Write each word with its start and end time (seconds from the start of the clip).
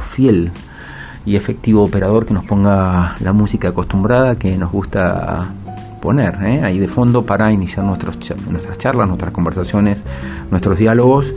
fiel 0.00 0.50
y 1.26 1.36
efectivo 1.36 1.84
operador 1.84 2.26
que 2.26 2.34
nos 2.34 2.44
ponga 2.44 3.16
la 3.20 3.32
música 3.32 3.68
acostumbrada 3.68 4.38
que 4.38 4.56
nos 4.56 4.72
gusta 4.72 5.52
poner 6.00 6.38
¿eh? 6.42 6.62
ahí 6.62 6.78
de 6.78 6.88
fondo 6.88 7.26
para 7.26 7.52
iniciar 7.52 7.84
nuestros, 7.84 8.16
nuestras 8.48 8.78
charlas, 8.78 9.08
nuestras 9.08 9.32
conversaciones, 9.32 10.02
nuestros 10.50 10.78
diálogos. 10.78 11.32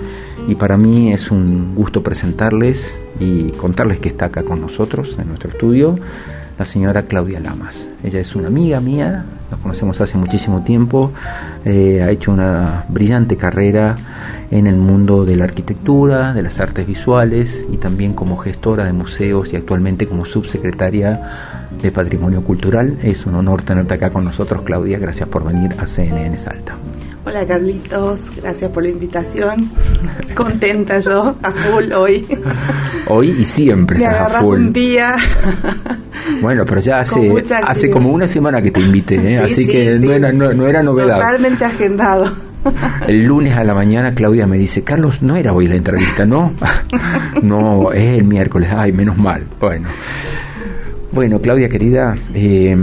Y 0.47 0.55
para 0.55 0.77
mí 0.77 1.11
es 1.11 1.29
un 1.29 1.75
gusto 1.75 2.01
presentarles 2.01 2.97
y 3.19 3.49
contarles 3.51 3.99
que 3.99 4.09
está 4.09 4.25
acá 4.25 4.43
con 4.43 4.61
nosotros 4.61 5.17
en 5.19 5.27
nuestro 5.27 5.49
estudio 5.49 5.99
la 6.57 6.65
señora 6.65 7.03
Claudia 7.07 7.39
Lamas. 7.39 7.87
Ella 8.03 8.19
es 8.19 8.35
una 8.35 8.47
amiga 8.47 8.79
mía, 8.79 9.25
nos 9.49 9.59
conocemos 9.61 9.99
hace 9.99 10.15
muchísimo 10.17 10.61
tiempo, 10.63 11.11
eh, 11.65 12.03
ha 12.03 12.11
hecho 12.11 12.31
una 12.31 12.85
brillante 12.87 13.35
carrera 13.35 13.95
en 14.51 14.67
el 14.67 14.75
mundo 14.75 15.23
de 15.23 15.37
la 15.37 15.45
arquitectura, 15.45 16.33
de 16.33 16.41
las 16.41 16.59
artes 16.59 16.85
visuales 16.85 17.63
y 17.71 17.77
también 17.77 18.13
como 18.13 18.37
gestora 18.37 18.83
de 18.83 18.93
museos 18.93 19.51
y 19.53 19.55
actualmente 19.55 20.07
como 20.07 20.25
subsecretaria 20.25 21.69
de 21.81 21.91
Patrimonio 21.91 22.43
Cultural. 22.43 22.97
Es 23.01 23.25
un 23.25 23.35
honor 23.35 23.61
tenerte 23.61 23.93
acá 23.93 24.09
con 24.09 24.25
nosotros, 24.25 24.61
Claudia. 24.63 24.99
Gracias 24.99 25.29
por 25.29 25.45
venir 25.45 25.73
a 25.79 25.87
CNN 25.87 26.37
Salta. 26.37 26.75
Hola 27.23 27.45
Carlitos, 27.45 28.21
gracias 28.35 28.71
por 28.71 28.83
la 28.83 28.89
invitación. 28.89 29.71
Contenta 30.35 30.99
yo, 30.99 31.35
a 31.41 31.51
full 31.51 31.91
hoy. 31.93 32.27
Hoy 33.07 33.29
y 33.29 33.45
siempre 33.45 33.97
estás 33.97 34.33
a 34.33 34.41
full. 34.41 34.59
un 34.59 34.73
día. 34.73 35.15
Bueno, 36.41 36.65
pero 36.65 36.79
ya 36.81 36.99
hace, 36.99 37.43
hace 37.63 37.89
como 37.89 38.09
una 38.09 38.27
semana 38.27 38.61
que 38.61 38.71
te 38.71 38.79
invité, 38.79 39.15
¿eh? 39.33 39.39
así 39.39 39.67
que 39.67 39.97
no, 39.99 40.11
era, 40.11 40.31
no, 40.31 40.67
era 40.67 40.83
novedad. 40.83 41.17
Totalmente 41.17 41.65
agendado. 41.65 42.31
El 43.07 43.25
lunes 43.25 43.55
a 43.55 43.63
la 43.63 43.73
mañana 43.73 44.13
Claudia 44.13 44.47
me 44.47 44.57
dice, 44.57 44.83
Carlos, 44.83 45.21
no 45.21 45.35
era 45.35 45.53
hoy 45.53 45.67
la 45.67 45.75
entrevista, 45.75 46.25
¿no? 46.25 46.53
no, 47.41 47.91
es 47.91 48.17
el 48.17 48.23
miércoles, 48.23 48.69
ay, 48.71 48.91
menos 48.91 49.17
mal. 49.17 49.45
Bueno, 49.59 49.87
bueno 51.11 51.39
Claudia 51.39 51.69
querida, 51.69 52.15
eh, 52.33 52.75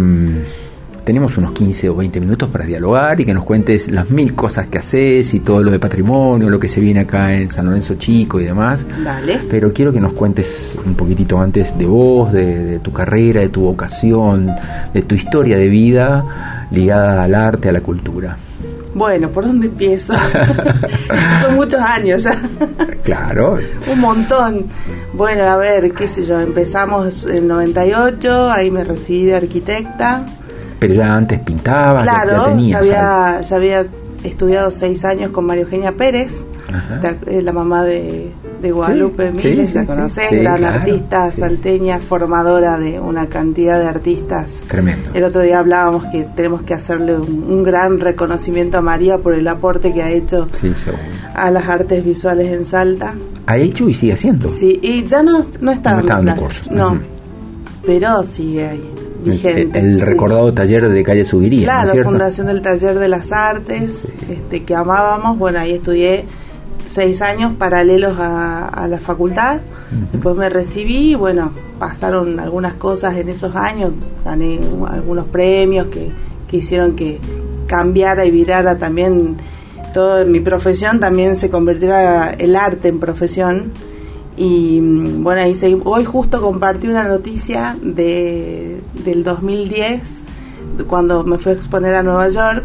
tenemos 1.09 1.39
unos 1.39 1.53
15 1.53 1.89
o 1.89 1.97
20 1.97 2.21
minutos 2.21 2.51
para 2.51 2.67
dialogar 2.67 3.19
y 3.19 3.25
que 3.25 3.33
nos 3.33 3.45
cuentes 3.45 3.91
las 3.91 4.11
mil 4.11 4.35
cosas 4.35 4.67
que 4.67 4.77
haces 4.77 5.33
y 5.33 5.41
todo 5.41 5.63
lo 5.63 5.71
de 5.71 5.79
patrimonio, 5.79 6.51
lo 6.51 6.61
que 6.61 6.69
se 6.69 6.83
viene 6.83 7.01
acá 7.01 7.33
en 7.33 7.51
San 7.51 7.65
Lorenzo 7.65 7.95
Chico 7.95 8.39
y 8.39 8.45
demás. 8.45 8.85
Dale. 9.03 9.41
Pero 9.49 9.73
quiero 9.73 9.91
que 9.91 10.01
nos 10.01 10.13
cuentes 10.13 10.79
un 10.85 10.95
poquitito 10.97 11.41
antes 11.41 11.79
de 11.79 11.87
vos, 11.87 12.31
de, 12.31 12.79
tu 12.81 12.93
carrera, 12.93 13.41
de 13.41 13.49
tu 13.49 13.63
vocación, 13.63 14.51
de 14.93 15.01
tu 15.01 15.15
historia 15.15 15.57
de 15.57 15.69
vida 15.69 16.67
ligada 16.71 17.23
al 17.23 17.35
arte, 17.35 17.71
a 17.71 17.73
la 17.73 17.81
cultura. 17.81 18.37
Bueno, 18.99 19.31
¿por 19.31 19.47
dónde 19.47 19.69
empiezo? 19.69 20.13
Son 21.41 21.55
muchos 21.55 21.81
años 21.81 22.25
ya. 22.25 22.37
claro. 23.05 23.57
Un 23.93 24.01
montón. 24.01 24.67
Bueno, 25.15 25.45
a 25.45 25.57
ver, 25.57 25.93
qué 25.93 26.09
sé 26.09 26.27
yo, 26.27 26.41
empezamos 26.41 27.25
en 27.27 27.37
el 27.37 27.49
98, 27.49 28.51
ahí 28.51 28.73
me 28.73 28.83
recibí 28.83 29.27
de 29.27 29.37
arquitecta. 29.37 30.27
Pero 30.81 30.95
ya 30.95 31.15
antes 31.15 31.41
pintaba, 31.41 32.03
claro, 32.03 32.57
ya, 32.59 32.79
había, 32.79 33.41
ya 33.41 33.57
había 33.57 33.87
estudiado 34.25 34.71
seis 34.73 35.05
años 35.05 35.31
con 35.31 35.47
María 35.47 35.63
Eugenia 35.63 35.93
Pérez, 35.93 36.33
eh, 37.27 37.43
la, 37.43 37.53
mamá 37.53 37.85
de, 37.85 38.33
Guadalupe 38.61 39.31
Miles, 39.31 39.75
la 39.75 39.85
conocés, 39.85 40.31
gran 40.33 40.65
artista 40.65 41.31
salteña, 41.31 41.99
formadora 41.99 42.79
de 42.79 43.01
una 43.01 43.27
cantidad 43.27 43.79
de 43.79 43.87
artistas. 43.87 44.61
Tremendo. 44.69 45.11
El 45.15 45.25
otro 45.25 45.43
día 45.43 45.59
hablábamos 45.59 46.05
que 46.07 46.25
tenemos 46.25 46.63
que 46.63 46.75
hacerle 46.75 47.17
un, 47.17 47.63
gran 47.63 48.01
reconocimiento 48.01 48.79
a 48.79 48.81
María 48.81 49.19
por 49.19 49.35
el 49.35 49.47
aporte 49.47 49.93
que 49.93 50.03
ha 50.03 50.11
hecho 50.11 50.49
a 51.35 51.51
las 51.51 51.69
artes 51.69 52.05
visuales 52.05 52.53
en 52.53 52.67
Salta. 52.67 53.15
Ha 53.47 53.57
hecho 53.57 53.89
y 53.89 53.95
sigue 53.95 54.13
haciendo. 54.13 54.49
Sí, 54.49 54.79
y 54.83 55.05
ya 55.05 55.23
no, 55.23 55.47
no 55.61 55.73
está 55.73 56.01
no 56.01 56.19
en 56.19 56.35
no, 56.71 56.99
pero 57.85 58.23
sigue 58.23 58.67
ahí. 58.67 58.95
El, 59.25 60.01
recordado 60.01 60.53
taller 60.55 60.89
de 60.89 61.03
calle 61.03 61.25
Subiría. 61.25 61.65
Claro, 61.65 61.95
la 61.95 62.05
fundación 62.05 62.47
del 62.47 62.63
taller 62.63 62.99
de 62.99 63.09
las 63.09 63.33
artes, 63.33 64.05
este, 64.29 64.63
que 64.63 64.75
amábamos. 64.75 65.39
Bueno, 65.39 65.59
ahí 65.59 65.73
estudié 65.75 66.25
seis 66.91 67.23
años 67.23 67.53
paralelos 67.59 68.17
a, 68.19 68.87
la 68.89 68.99
facultad. 68.99 69.61
Después 70.13 70.37
me 70.37 70.49
recibí 70.49 71.13
y 71.13 71.15
bueno, 71.15 71.53
pasaron 71.79 72.41
algunas 72.41 72.75
cosas 72.75 73.17
en 73.17 73.29
esos 73.29 73.55
años. 73.57 73.93
Gané 74.25 74.61
algunos 74.89 75.27
premios 75.29 75.87
que, 75.87 76.11
que 76.47 76.57
hicieron 76.59 76.97
que 76.97 77.21
cambiara 77.67 78.25
y 78.25 78.31
virara 78.31 78.79
también 78.79 79.37
toda 79.95 80.25
mi 80.25 80.41
profesión, 80.41 81.01
también 81.01 81.37
se 81.37 81.51
convirtiera 81.51 82.31
el 82.33 82.57
arte 82.57 82.89
en 82.89 83.01
profesión 83.01 83.73
y 84.39 84.81
mm, 84.81 85.25
bueno, 85.25 85.43
ahí 85.43 85.81
hoy 85.85 86.05
justo 86.05 86.41
compartí 86.41 86.87
una 86.87 87.07
noticia 87.07 87.77
de, 87.83 88.81
del 89.05 89.25
2010, 89.25 90.01
cuando 90.87 91.25
me 91.25 91.39
fui 91.39 91.53
a 91.53 91.55
exponer 91.57 91.97
a 91.97 92.03
Nueva 92.03 92.29
York. 92.29 92.65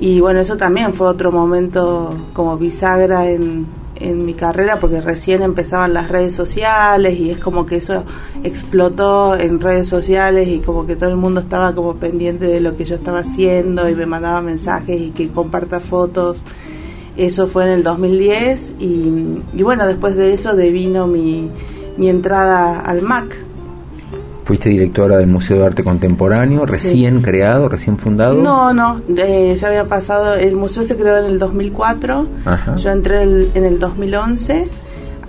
Y 0.00 0.20
bueno, 0.20 0.40
eso 0.40 0.56
también 0.56 0.94
fue 0.94 1.06
otro 1.06 1.30
momento 1.30 2.16
como 2.32 2.56
bisagra 2.56 3.30
en, 3.30 3.66
en 3.96 4.24
mi 4.24 4.34
carrera 4.34 4.80
porque 4.80 5.00
recién 5.00 5.42
empezaban 5.42 5.92
las 5.92 6.08
redes 6.08 6.34
sociales 6.34 7.18
y 7.18 7.30
es 7.30 7.38
como 7.38 7.66
que 7.66 7.76
eso 7.76 8.04
explotó 8.42 9.36
en 9.36 9.60
redes 9.60 9.88
sociales 9.88 10.48
y 10.48 10.60
como 10.60 10.86
que 10.86 10.96
todo 10.96 11.10
el 11.10 11.16
mundo 11.16 11.40
estaba 11.40 11.74
como 11.74 11.96
pendiente 11.96 12.46
de 12.46 12.60
lo 12.60 12.76
que 12.76 12.86
yo 12.86 12.94
estaba 12.94 13.20
haciendo 13.20 13.88
y 13.90 13.94
me 13.94 14.06
mandaba 14.06 14.40
mensajes 14.40 14.98
y 14.98 15.10
que 15.10 15.28
comparta 15.28 15.80
fotos 15.80 16.42
eso 17.16 17.48
fue 17.48 17.64
en 17.64 17.70
el 17.70 17.82
2010 17.82 18.74
y, 18.78 19.62
bueno, 19.62 19.86
después 19.86 20.16
de 20.16 20.32
eso 20.32 20.56
devino 20.56 21.06
mi, 21.06 21.50
mi 21.98 22.08
entrada 22.08 22.80
al 22.80 23.02
MAC. 23.02 23.36
¿Fuiste 24.50 24.68
directora 24.68 25.16
del 25.16 25.28
Museo 25.28 25.58
de 25.58 25.66
Arte 25.66 25.84
Contemporáneo, 25.84 26.66
recién 26.66 27.22
creado, 27.22 27.68
recién 27.68 27.98
fundado? 27.98 28.34
No, 28.34 28.74
no, 28.74 29.00
eh, 29.16 29.54
ya 29.56 29.68
había 29.68 29.84
pasado, 29.84 30.34
el 30.34 30.56
museo 30.56 30.82
se 30.82 30.96
creó 30.96 31.18
en 31.18 31.26
el 31.26 31.38
2004, 31.38 32.26
yo 32.76 32.90
entré 32.90 33.22
en 33.22 33.64
el 33.64 33.78
2011, 33.78 34.66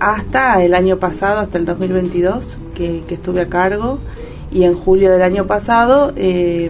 hasta 0.00 0.64
el 0.64 0.74
año 0.74 0.96
pasado, 0.96 1.38
hasta 1.38 1.56
el 1.56 1.64
2022, 1.64 2.58
que, 2.74 3.04
que 3.06 3.14
estuve 3.14 3.42
a 3.42 3.48
cargo, 3.48 4.00
y 4.50 4.64
en 4.64 4.74
julio 4.74 5.12
del 5.12 5.22
año 5.22 5.46
pasado 5.46 6.12
eh, 6.16 6.68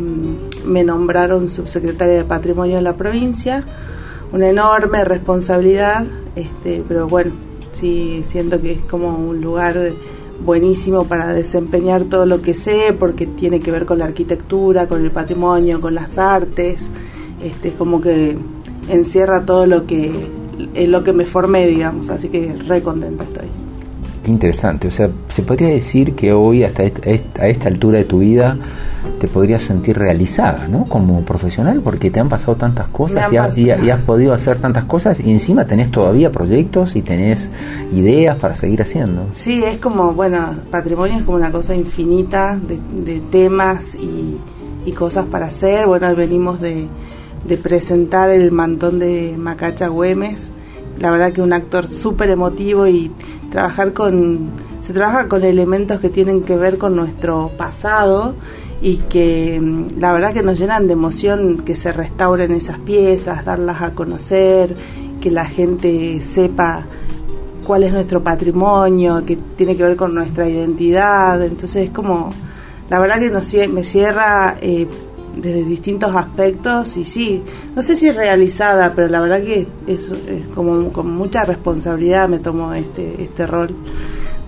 me 0.67 0.85
nombraron 0.85 1.49
subsecretaria 1.49 2.17
de 2.17 2.25
Patrimonio 2.25 2.77
de 2.77 2.83
la 2.83 2.97
provincia, 2.99 3.65
una 4.31 4.51
enorme 4.51 5.05
responsabilidad, 5.05 6.05
este, 6.37 6.85
pero 6.87 7.09
bueno, 7.09 7.33
sí 7.73 8.23
siento 8.27 8.61
que 8.61 8.73
es 8.73 8.85
como 8.85 9.17
un 9.17 9.41
lugar 9.41 9.95
buenísimo 10.45 11.05
para 11.05 11.33
desempeñar 11.33 12.05
todo 12.05 12.27
lo 12.27 12.43
que 12.43 12.55
sé, 12.55 12.95
porque 12.99 13.27
tiene 13.27 13.61
que 13.61 13.71
ver 13.71 13.87
con 13.87 13.99
la 13.99 14.07
arquitectura, 14.07 14.87
con 14.87 15.03
el 15.03 15.11
patrimonio, 15.11 15.81
con 15.81 15.95
las 15.95 16.19
artes, 16.19 16.89
este, 17.43 17.69
es 17.69 17.75
como 17.75 18.01
que 18.01 18.37
encierra 18.89 19.45
todo 19.45 19.67
lo 19.67 19.87
que, 19.87 20.13
en 20.75 20.91
lo 20.91 21.05
que 21.05 21.13
me 21.13 21.27
formé, 21.27 21.67
digamos, 21.67 22.09
así 22.09 22.29
que 22.29 22.55
re 22.67 22.83
contenta 22.83 23.25
estoy. 23.25 23.62
Qué 24.23 24.31
interesante, 24.31 24.89
o 24.89 24.91
sea, 24.91 25.11
se 25.29 25.43
podría 25.43 25.69
decir 25.69 26.15
que 26.15 26.33
hoy, 26.33 26.63
hasta 26.63 26.83
a 26.83 27.47
esta 27.49 27.69
altura 27.69 27.99
de 27.99 28.05
tu 28.05 28.21
vida, 28.21 28.57
te 29.19 29.27
podrías 29.27 29.63
sentir 29.63 29.99
realizada, 29.99 30.69
¿no? 30.69 30.85
Como 30.85 31.23
profesional, 31.23 31.81
porque 31.83 32.11
te 32.11 32.21
han 32.21 32.29
pasado 32.29 32.57
tantas 32.57 32.87
cosas 32.89 33.33
y 33.33 33.37
has, 33.37 33.59
y, 33.59 33.71
has, 33.71 34.01
podido 34.03 34.33
hacer 34.33 34.59
tantas 34.59 34.85
cosas 34.85 35.19
y 35.19 35.31
encima 35.31 35.65
tenés 35.65 35.91
todavía 35.91 36.31
proyectos 36.31 36.95
y 36.95 37.03
tenés 37.03 37.51
ideas 37.93 38.37
para 38.37 38.55
seguir 38.55 38.83
haciendo. 38.83 39.27
Sí, 39.33 39.63
es 39.65 39.79
como, 39.79 40.13
bueno, 40.13 40.39
patrimonio 40.71 41.19
es 41.19 41.25
como 41.25 41.37
una 41.37 41.51
cosa 41.51 41.75
infinita 41.75 42.59
de, 42.59 43.21
temas 43.31 43.95
y, 43.97 44.39
cosas 44.93 45.25
para 45.27 45.47
hacer. 45.47 45.87
Bueno, 45.87 46.15
venimos 46.15 46.61
de, 46.61 46.87
de 47.45 47.57
presentar 47.57 48.31
el 48.31 48.53
mantón 48.53 48.99
de 48.99 49.35
Macacha 49.39 49.89
Güemes, 49.89 50.39
la 50.99 51.11
verdad 51.11 51.33
que 51.33 51.43
un 51.43 51.53
actor 51.53 51.87
súper 51.89 52.31
emotivo 52.31 52.87
y 52.87 53.11
trabajar 53.53 53.93
con 53.93 54.51
se 54.81 54.93
trabaja 54.93 55.29
con 55.29 55.45
elementos 55.45 56.01
que 56.01 56.09
tienen 56.09 56.43
que 56.43 56.57
ver 56.57 56.77
con 56.77 56.97
nuestro 56.97 57.53
pasado 57.57 58.35
y 58.81 58.97
que 58.97 59.61
mm, 59.61 60.01
la 60.01 60.13
verdad 60.13 60.33
que 60.33 60.43
nos 60.43 60.59
llenan 60.59 60.89
de 60.89 60.95
emoción 60.95 61.63
que 61.65 61.77
se 61.77 61.93
restauren 61.93 62.51
esas 62.51 62.79
piezas, 62.79 63.45
darlas 63.45 63.81
a 63.81 63.93
conocer, 63.93 64.75
que 65.21 65.31
la 65.31 65.45
gente 65.45 66.21
sepa 66.35 66.85
cuál 67.65 67.85
es 67.85 67.93
nuestro 67.93 68.25
patrimonio, 68.25 69.23
que 69.25 69.37
tiene 69.37 69.77
que 69.77 69.85
ver 69.85 69.97
con 69.97 70.15
nuestra 70.15 70.49
identidad. 70.49 71.41
Entonces 71.45 71.85
es 71.87 71.91
como, 71.91 72.31
la 72.91 72.99
verdad 72.99 73.21
que 73.21 73.31
nos, 73.31 73.55
me 73.73 73.85
cierra 73.85 74.57
eh, 74.61 74.89
desde 75.37 75.65
distintos 75.65 76.15
aspectos 76.15 76.97
y 76.97 77.05
sí, 77.05 77.43
no 77.75 77.83
sé 77.83 77.97
si 77.97 78.09
es 78.09 78.17
realizada, 78.17 78.93
pero 78.95 79.09
la 79.09 79.21
verdad 79.21 79.43
que 79.43 79.67
es, 79.87 80.13
como 80.55 80.93
con 80.93 81.15
mucha 81.15 81.45
responsabilidad 81.45 82.29
me 82.29 82.39
tomo 82.39 82.73
este, 82.75 83.23
este 83.23 83.47
rol 83.47 83.75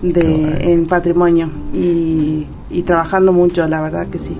de, 0.01 0.71
en 0.73 0.85
patrimonio 0.85 1.49
y, 1.73 2.47
trabajando 2.85 3.31
mucho, 3.31 3.67
la 3.67 3.81
verdad 3.81 4.07
que 4.07 4.19
sí. 4.19 4.35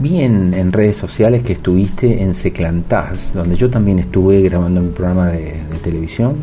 Vi 0.00 0.20
en, 0.22 0.72
redes 0.72 0.96
sociales 0.96 1.42
que 1.42 1.54
estuviste 1.54 2.22
en 2.22 2.34
Seclantás, 2.34 3.34
donde 3.34 3.56
yo 3.56 3.68
también 3.68 3.98
estuve 3.98 4.40
grabando 4.42 4.80
mi 4.80 4.90
programa 4.90 5.28
de, 5.30 5.60
televisión. 5.82 6.36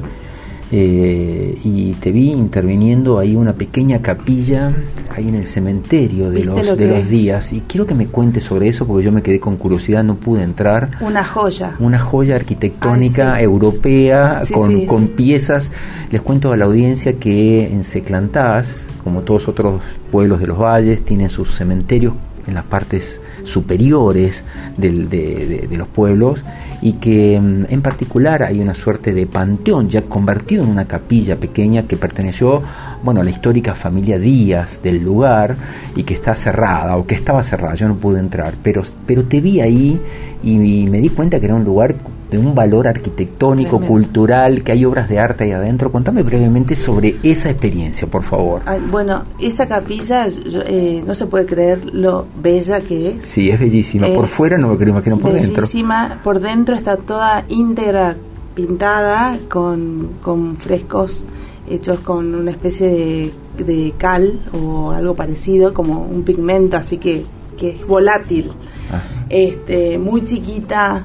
Eh, 0.71 1.59
y 1.63 1.93
te 1.93 2.11
vi 2.11 2.31
interviniendo 2.31 3.19
ahí 3.19 3.35
una 3.35 3.53
pequeña 3.53 4.01
capilla 4.01 4.73
ahí 5.15 5.29
en 5.29 5.35
el 5.35 5.45
cementerio 5.45 6.31
de 6.31 6.43
los 6.43 6.77
de 6.77 6.87
los 6.87 7.07
días 7.07 7.53
y 7.53 7.61
quiero 7.61 7.85
que 7.85 7.93
me 7.93 8.07
cuentes 8.07 8.43
sobre 8.45 8.67
eso 8.67 8.87
porque 8.87 9.05
yo 9.05 9.11
me 9.11 9.21
quedé 9.21 9.39
con 9.39 9.57
curiosidad 9.57 10.03
no 10.03 10.15
pude 10.15 10.43
entrar. 10.43 10.91
Una 11.01 11.23
joya. 11.23 11.75
Una 11.79 11.99
joya 11.99 12.35
arquitectónica 12.35 13.39
europea 13.39 14.41
con, 14.51 14.85
con, 14.85 15.07
piezas. 15.09 15.69
Les 16.11 16.21
cuento 16.21 16.51
a 16.51 16.57
la 16.57 16.65
audiencia 16.65 17.13
que 17.13 17.67
en 17.67 17.83
Seclantás 17.83 18.87
como 19.03 19.21
todos 19.21 19.47
otros 19.47 19.81
pueblos 20.11 20.39
de 20.39 20.47
los 20.47 20.57
valles 20.57 21.05
tienen 21.05 21.29
sus 21.29 21.51
cementerios 21.55 22.13
en 22.47 22.55
las 22.55 22.65
partes 22.65 23.19
superiores 23.43 24.43
de, 24.77 25.67
los 25.71 25.87
pueblos 25.87 26.43
y 26.81 26.93
que 26.93 27.39
mm, 27.39 27.65
en 27.69 27.81
particular 27.81 28.43
hay 28.43 28.59
una 28.59 28.73
suerte 28.73 29.13
de 29.13 29.25
panteón 29.25 29.89
ya 29.89 30.03
convertido 30.03 30.63
en 30.63 30.69
una 30.69 30.85
capilla 30.85 31.37
pequeña 31.37 31.83
que 31.83 31.97
perteneció 31.97 32.61
bueno, 33.03 33.21
a 33.21 33.23
la 33.23 33.29
histórica 33.29 33.75
familia 33.75 34.17
Díaz 34.17 34.81
del 34.81 35.03
lugar 35.03 35.55
y 35.95 36.03
que 36.03 36.13
está 36.13 36.35
cerrada 36.35 36.97
o 36.97 37.05
que 37.05 37.15
estaba 37.15 37.43
cerrada, 37.43 37.75
yo 37.75 37.87
no 37.87 37.95
pude 37.95 38.19
entrar, 38.19 38.53
pero, 38.63 38.83
pero 39.05 39.23
te 39.25 39.41
vi 39.41 39.61
ahí 39.61 39.99
y 40.43 40.57
me 40.57 40.99
di 40.99 41.09
cuenta 41.09 41.39
que 41.39 41.45
era 41.45 41.55
un 41.55 41.63
lugar 41.63 41.95
de 42.29 42.37
un 42.37 42.55
valor 42.55 42.87
arquitectónico, 42.87 43.79
cultural, 43.79 44.63
que 44.63 44.71
hay 44.71 44.85
obras 44.85 45.07
de 45.09 45.19
arte 45.19 45.45
ahí 45.45 45.51
adentro. 45.51 45.91
Contame 45.91 46.23
brevemente 46.23 46.75
sobre 46.75 47.17
esa 47.23 47.49
experiencia, 47.49 48.07
por 48.07 48.23
favor. 48.23 48.61
bueno, 48.89 49.25
esa 49.39 49.67
capilla 49.67 50.27
eh, 50.65 51.03
no 51.05 51.13
se 51.13 51.27
puede 51.27 51.45
creer 51.45 51.93
lo 51.93 52.27
bella 52.41 52.81
que 52.81 53.09
es. 53.09 53.29
Sí, 53.29 53.49
es 53.49 53.59
bellísima. 53.59 54.07
por 54.07 54.27
fuera 54.27 54.57
no 54.57 54.69
me 54.69 54.77
creo 54.77 54.89
imagino 54.89 55.17
por 55.17 55.33
dentro. 55.33 55.61
Bellísima. 55.61 56.19
Por 56.23 56.39
dentro 56.39 56.75
está 56.75 56.97
toda 56.97 57.45
íntegra, 57.47 58.15
pintada 58.55 59.37
con, 59.49 60.09
con 60.21 60.57
frescos 60.57 61.23
hechos 61.67 61.99
con 62.01 62.35
una 62.35 62.51
especie 62.51 62.87
de, 62.87 63.31
de, 63.63 63.93
cal 63.97 64.39
o 64.53 64.91
algo 64.91 65.15
parecido, 65.15 65.73
como 65.73 66.03
un 66.03 66.23
pigmento, 66.23 66.77
así 66.77 66.97
que, 66.97 67.25
que 67.57 67.69
es 67.69 67.87
volátil. 67.87 68.51
Ah. 68.91 69.01
Este, 69.29 69.97
muy 69.97 70.23
chiquita 70.25 71.03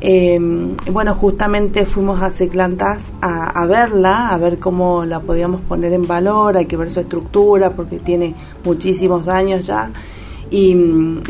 eh, 0.00 0.38
bueno, 0.90 1.14
justamente 1.14 1.84
fuimos 1.84 2.22
a 2.22 2.30
Seclantas 2.30 3.10
a, 3.20 3.66
verla, 3.66 4.30
a 4.30 4.38
ver 4.38 4.58
cómo 4.58 5.04
la 5.04 5.20
podíamos 5.20 5.60
poner 5.60 5.92
en 5.92 6.06
valor, 6.06 6.56
hay 6.56 6.66
que 6.66 6.76
ver 6.76 6.90
su 6.90 7.00
estructura 7.00 7.70
porque 7.70 7.98
tiene 7.98 8.34
muchísimos 8.64 9.28
años 9.28 9.66
ya. 9.66 9.90
Y, 10.52 10.74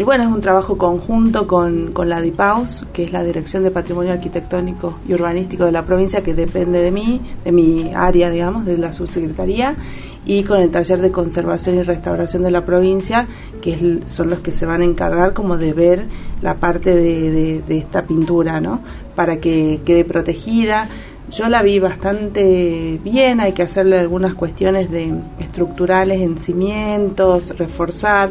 bueno, 0.02 0.24
es 0.24 0.30
un 0.30 0.40
trabajo 0.40 0.78
conjunto 0.78 1.46
con, 1.46 1.92
con 1.92 2.08
la 2.08 2.22
DIPAUS, 2.22 2.86
que 2.92 3.04
es 3.04 3.12
la 3.12 3.22
Dirección 3.22 3.62
de 3.62 3.70
Patrimonio 3.70 4.12
Arquitectónico 4.12 4.98
y 5.06 5.12
Urbanístico 5.12 5.66
de 5.66 5.72
la 5.72 5.84
provincia, 5.84 6.22
que 6.22 6.32
depende 6.32 6.80
de 6.80 6.90
mí, 6.90 7.20
de 7.44 7.52
mi 7.52 7.92
área, 7.94 8.30
digamos, 8.30 8.64
de 8.64 8.78
la 8.78 8.94
subsecretaría 8.94 9.76
y 10.24 10.42
con 10.44 10.60
el 10.60 10.70
taller 10.70 11.00
de 11.00 11.10
conservación 11.10 11.76
y 11.76 11.82
restauración 11.82 12.42
de 12.42 12.50
la 12.50 12.64
provincia, 12.64 13.26
que 13.62 14.00
son 14.06 14.30
los 14.30 14.40
que 14.40 14.52
se 14.52 14.66
van 14.66 14.82
a 14.82 14.84
encargar 14.84 15.32
como 15.32 15.56
de 15.56 15.72
ver 15.72 16.04
la 16.42 16.54
parte 16.56 16.94
de, 16.94 17.62
esta 17.68 18.06
pintura, 18.06 18.60
¿no? 18.60 18.80
Para 19.14 19.38
que 19.38 19.80
quede 19.84 20.04
protegida. 20.04 20.88
Yo 21.30 21.48
la 21.48 21.62
vi 21.62 21.78
bastante 21.78 23.00
bien, 23.04 23.40
hay 23.40 23.52
que 23.52 23.62
hacerle 23.62 23.98
algunas 23.98 24.34
cuestiones 24.34 24.90
de 24.90 25.12
estructurales 25.38 26.20
en 26.20 26.38
cimientos, 26.38 27.56
reforzar, 27.56 28.30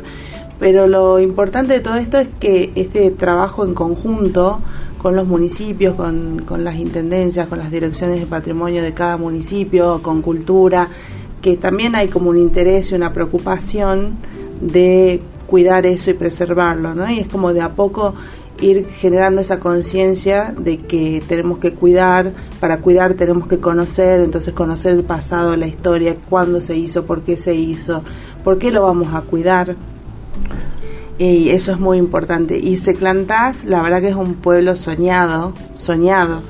pero 0.59 0.88
lo 0.88 1.19
importante 1.19 1.73
de 1.73 1.79
todo 1.79 1.95
esto 1.95 2.19
es 2.19 2.27
que 2.39 2.71
este 2.75 3.09
trabajo 3.11 3.63
en 3.63 3.73
conjunto 3.73 4.59
con 4.97 5.15
los 5.15 5.25
municipios, 5.25 5.95
con, 5.95 6.44
con 6.45 6.63
las 6.63 6.75
intendencias, 6.75 7.47
con 7.47 7.59
las 7.59 7.71
direcciones 7.71 8.19
de 8.19 8.25
patrimonio 8.25 8.83
de 8.83 8.94
cada 8.94 9.15
municipio, 9.17 10.01
con 10.03 10.21
cultura, 10.21 10.89
que 11.41 11.56
también 11.56 11.95
hay 11.95 12.09
como 12.09 12.29
un 12.29 12.38
interés 12.38 12.91
y 12.91 12.95
una 12.95 13.13
preocupación 13.13 14.17
de 14.61 15.21
cuidar 15.47 15.85
eso 15.85 16.11
y 16.11 16.13
preservarlo, 16.13 16.94
¿no? 16.94 17.09
Y 17.09 17.19
es 17.19 17.27
como 17.27 17.53
de 17.53 17.61
a 17.61 17.73
poco 17.73 18.13
ir 18.61 18.88
generando 18.88 19.41
esa 19.41 19.59
conciencia 19.59 20.53
de 20.57 20.79
que 20.81 21.23
tenemos 21.27 21.59
que 21.59 21.73
cuidar, 21.73 22.33
para 22.59 22.79
cuidar 22.79 23.13
tenemos 23.13 23.47
que 23.47 23.59
conocer, 23.59 24.19
entonces 24.19 24.53
conocer 24.53 24.94
el 24.95 25.03
pasado, 25.03 25.56
la 25.56 25.67
historia, 25.67 26.17
cuándo 26.29 26.61
se 26.61 26.75
hizo, 26.75 27.06
por 27.06 27.21
qué 27.21 27.38
se 27.38 27.56
hizo, 27.56 28.03
por 28.44 28.57
qué 28.57 28.71
lo 28.71 28.83
vamos 28.83 29.13
a 29.13 29.21
cuidar. 29.21 29.75
Y 31.18 31.50
eso 31.50 31.71
es 31.71 31.80
muy 31.80 31.97
importante. 31.97 32.57
Y 32.57 32.77
Seclantás, 32.77 33.65
la 33.65 33.81
verdad 33.81 34.00
que 34.00 34.09
es 34.09 34.15
un 34.15 34.36
pueblo 34.36 34.75
soñado, 34.75 35.53
soñado 35.74 36.41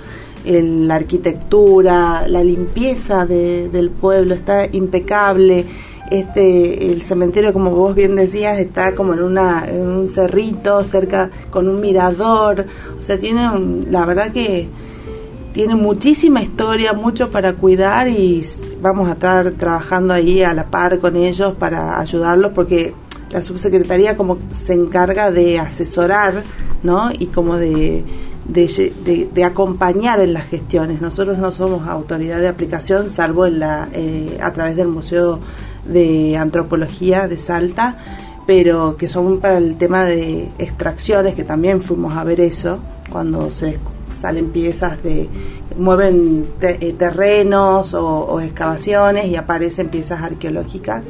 la 0.45 0.95
arquitectura, 0.95 2.27
la 2.27 2.43
limpieza 2.43 3.25
del 3.25 3.89
pueblo 3.89 4.33
está 4.33 4.65
impecable. 4.71 5.65
Este, 6.09 6.91
el 6.91 7.03
cementerio, 7.03 7.53
como 7.53 7.69
vos 7.69 7.93
bien 7.93 8.15
decías, 8.15 8.57
está 8.57 8.95
como 8.95 9.13
en, 9.13 9.21
una, 9.21 9.65
en 9.67 9.81
un 9.81 10.07
cerrito, 10.07 10.83
cerca 10.83 11.29
con 11.51 11.67
un 11.67 11.79
mirador. 11.81 12.65
O 12.97 13.03
sea, 13.03 13.19
tiene, 13.19 13.47
la 13.91 14.05
verdad 14.05 14.31
que 14.31 14.67
tiene 15.53 15.75
muchísima 15.75 16.41
historia, 16.41 16.93
mucho 16.93 17.29
para 17.29 17.53
cuidar 17.53 18.07
y 18.07 18.43
vamos 18.81 19.07
a 19.09 19.13
estar 19.13 19.51
trabajando 19.51 20.13
ahí 20.13 20.41
a 20.41 20.53
la 20.53 20.65
par 20.65 20.99
con 20.99 21.15
ellos 21.15 21.53
para 21.59 21.99
ayudarlos 21.99 22.53
porque 22.53 22.93
la 23.29 23.41
subsecretaría 23.41 24.17
como 24.17 24.37
se 24.65 24.73
encarga 24.73 25.31
de 25.31 25.59
asesorar, 25.59 26.43
¿no? 26.83 27.09
Y 27.17 27.27
como 27.27 27.57
de 27.57 28.03
de, 28.49 29.43
acompañar 29.43 30.19
en 30.19 30.33
las 30.33 30.45
gestiones. 30.45 31.01
Nosotros 31.01 31.37
no 31.37 31.51
somos 31.51 31.87
autoridad 31.87 32.39
de 32.39 32.47
aplicación, 32.47 33.09
salvo 33.09 33.45
en 33.45 33.59
la, 33.59 33.89
eh, 33.93 34.37
a 34.41 34.51
través 34.51 34.75
del 34.75 34.87
Museo 34.87 35.39
de 35.85 36.35
Antropología 36.37 37.27
de 37.27 37.37
Salta, 37.39 37.97
pero 38.47 38.97
que 38.97 39.07
son 39.07 39.39
para 39.39 39.57
el 39.57 39.77
tema 39.77 40.05
de 40.05 40.49
extracciones, 40.57 41.35
que 41.35 41.43
también 41.43 41.81
fuimos 41.81 42.15
a 42.17 42.23
ver 42.23 42.39
eso, 42.41 42.79
cuando 43.11 43.51
se 43.51 43.77
salen 44.19 44.49
piezas 44.49 45.01
de 45.03 45.29
mueven 45.77 46.47
eh, 46.61 46.93
terrenos 46.97 47.93
o, 47.93 48.41
excavaciones 48.41 49.27
y 49.27 49.35
aparecen 49.35 49.89
piezas 49.89 50.21
arqueológicas. 50.21 51.03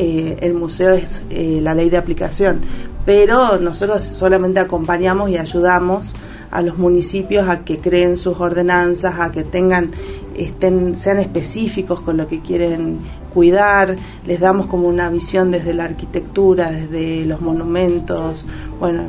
Eh, 0.00 0.38
el 0.42 0.54
museo 0.54 0.92
es 0.92 1.24
la 1.28 1.74
ley 1.74 1.90
de 1.90 1.96
aplicación, 1.96 2.60
pero 3.04 3.58
nosotros 3.58 4.02
solamente 4.02 4.60
acompañamos 4.60 5.28
y 5.28 5.36
ayudamos 5.36 6.14
a 6.50 6.62
los 6.62 6.78
municipios 6.78 7.48
a 7.48 7.60
que 7.60 7.78
creen 7.78 8.16
sus 8.16 8.38
ordenanzas, 8.40 9.20
a 9.20 9.30
que 9.30 9.44
tengan, 9.44 9.90
estén, 10.36 10.96
sean 10.96 11.18
específicos 11.18 12.00
con 12.00 12.16
lo 12.16 12.28
que 12.28 12.40
quieren 12.40 12.98
cuidar, 13.32 13.96
les 14.26 14.40
damos 14.40 14.66
como 14.66 14.88
una 14.88 15.10
visión 15.10 15.50
desde 15.50 15.74
la 15.74 15.84
arquitectura, 15.84 16.70
desde 16.70 17.24
los 17.24 17.40
monumentos, 17.40 18.46
bueno, 18.80 19.04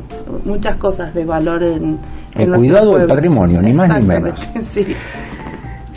muchas 0.46 0.76
cosas 0.76 1.14
de 1.14 1.26
valor 1.26 1.64
en, 1.64 2.00
el 2.36 2.54
cuidado 2.54 2.98
del 2.98 3.08
patrimonio, 3.08 3.62
ni 3.62 3.74
más 3.74 4.00
ni 4.00 4.06
menos. 4.06 4.40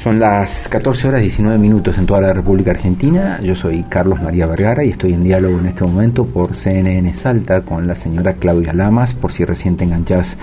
Son 0.03 0.19
las 0.19 0.67
14 0.67 1.07
horas 1.07 1.23
19 1.23 1.59
minutos 1.59 1.97
en 1.97 2.07
toda 2.07 2.21
la 2.21 2.33
República 2.33 2.73
Argentina. 2.73 3.39
Yo 3.41 3.55
soy 3.55 3.85
Carlos 3.85 4.21
María 4.21 4.49
Vergara 4.49 4.83
y 4.83 4.91
estoy 4.91 5.13
en 5.13 5.23
diálogo 5.23 5.61
en 5.61 5.67
este 5.67 5.85
momento 5.85 6.27
por 6.27 6.57
CNN 6.57 7.15
Salta 7.15 7.61
con 7.61 7.87
la 7.87 7.95
señora 7.95 8.33
Claudia 8.33 8.73
Lamas, 8.73 9.15
por 9.15 9.31
si 9.31 9.45
recién 9.45 9.77
te 9.77 9.85
enganchás 9.85 10.37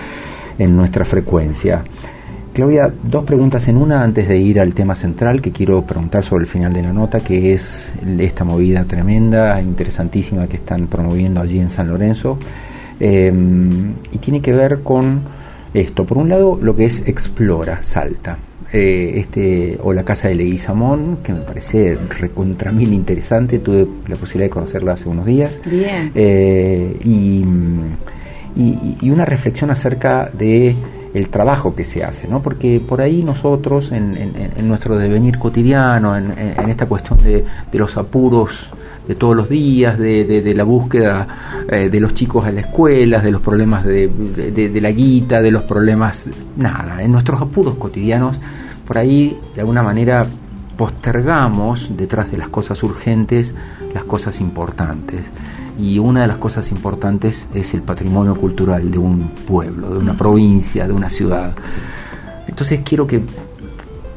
en 0.58 0.74
nuestra 0.74 1.04
frecuencia. 1.04 1.84
Claudia, 2.54 2.90
dos 3.02 3.22
preguntas 3.26 3.68
en 3.68 3.76
una 3.76 4.02
antes 4.02 4.28
de 4.28 4.38
ir 4.38 4.60
al 4.60 4.72
tema 4.72 4.94
central 4.94 5.42
que 5.42 5.52
quiero 5.52 5.82
preguntar 5.82 6.24
sobre 6.24 6.44
el 6.44 6.48
final 6.48 6.72
de 6.72 6.82
la 6.82 6.94
nota, 6.94 7.20
que 7.20 7.52
es 7.52 7.92
esta 8.18 8.44
movida 8.44 8.84
tremenda, 8.84 9.60
interesantísima 9.60 10.46
que 10.46 10.56
están 10.56 10.86
promoviendo 10.86 11.38
allí 11.38 11.58
en 11.58 11.68
San 11.68 11.88
Lorenzo. 11.88 12.38
Em, 12.98 13.92
y 14.10 14.16
tiene 14.16 14.40
que 14.40 14.54
ver 14.54 14.80
con 14.80 15.20
esto. 15.74 16.06
Por 16.06 16.16
un 16.16 16.30
lado, 16.30 16.58
lo 16.62 16.74
que 16.74 16.86
es 16.86 17.06
Explora 17.06 17.82
Salta. 17.82 18.38
Eh, 18.72 19.14
este, 19.16 19.78
o 19.82 19.92
la 19.92 20.04
casa 20.04 20.28
de 20.28 20.36
Leguizamón, 20.36 21.18
que 21.24 21.32
me 21.32 21.40
parece 21.40 21.98
recontra 22.18 22.70
mil 22.70 22.92
interesante. 22.92 23.58
Tuve 23.58 23.86
la 24.06 24.16
posibilidad 24.16 24.46
de 24.46 24.50
conocerla 24.50 24.92
hace 24.92 25.08
unos 25.08 25.26
días. 25.26 25.58
Bien. 25.66 26.12
Eh, 26.14 26.96
y 27.04 27.44
y, 28.56 29.10
una 29.10 29.24
reflexión 29.24 29.70
acerca 29.70 30.30
de 30.32 30.74
el 31.14 31.28
trabajo 31.28 31.74
que 31.74 31.84
se 31.84 32.04
hace, 32.04 32.28
¿no? 32.28 32.40
Porque 32.40 32.80
por 32.80 33.00
ahí 33.00 33.22
nosotros, 33.22 33.90
en, 33.92 34.14
nuestro 34.68 34.96
devenir 34.96 35.38
cotidiano, 35.38 36.16
en, 36.16 36.30
esta 36.68 36.86
cuestión 36.86 37.18
de, 37.22 37.44
los 37.72 37.96
apuros 37.96 38.68
de 39.10 39.16
todos 39.16 39.34
los 39.34 39.48
días, 39.48 39.98
de, 39.98 40.54
la 40.54 40.62
búsqueda 40.62 41.26
eh, 41.68 41.88
de 41.90 41.98
los 41.98 42.14
chicos 42.14 42.44
a 42.44 42.52
la 42.52 42.60
escuela, 42.60 43.18
de 43.18 43.32
los 43.32 43.42
problemas 43.42 43.84
de, 43.84 44.78
la 44.80 44.92
guita, 44.92 45.42
de 45.42 45.50
los 45.50 45.64
problemas, 45.64 46.26
nada, 46.56 47.02
en 47.02 47.10
nuestros 47.10 47.42
apuros 47.42 47.74
cotidianos, 47.74 48.38
por 48.86 48.98
ahí 48.98 49.36
de 49.56 49.62
alguna 49.62 49.82
manera 49.82 50.24
postergamos 50.76 51.90
detrás 51.96 52.30
de 52.30 52.38
las 52.38 52.50
cosas 52.50 52.80
urgentes 52.84 53.52
las 53.92 54.04
cosas 54.04 54.40
importantes. 54.40 55.22
Y 55.76 55.98
una 55.98 56.20
de 56.20 56.28
las 56.28 56.38
cosas 56.38 56.70
importantes 56.70 57.48
es 57.52 57.74
el 57.74 57.82
patrimonio 57.82 58.36
cultural 58.36 58.92
de 58.92 58.98
un 58.98 59.30
pueblo, 59.44 59.90
de 59.90 59.98
una 59.98 60.16
provincia, 60.16 60.86
de 60.86 60.92
una 60.92 61.10
ciudad. 61.10 61.52
Entonces 62.46 62.82
quiero 62.84 63.08
que, 63.08 63.24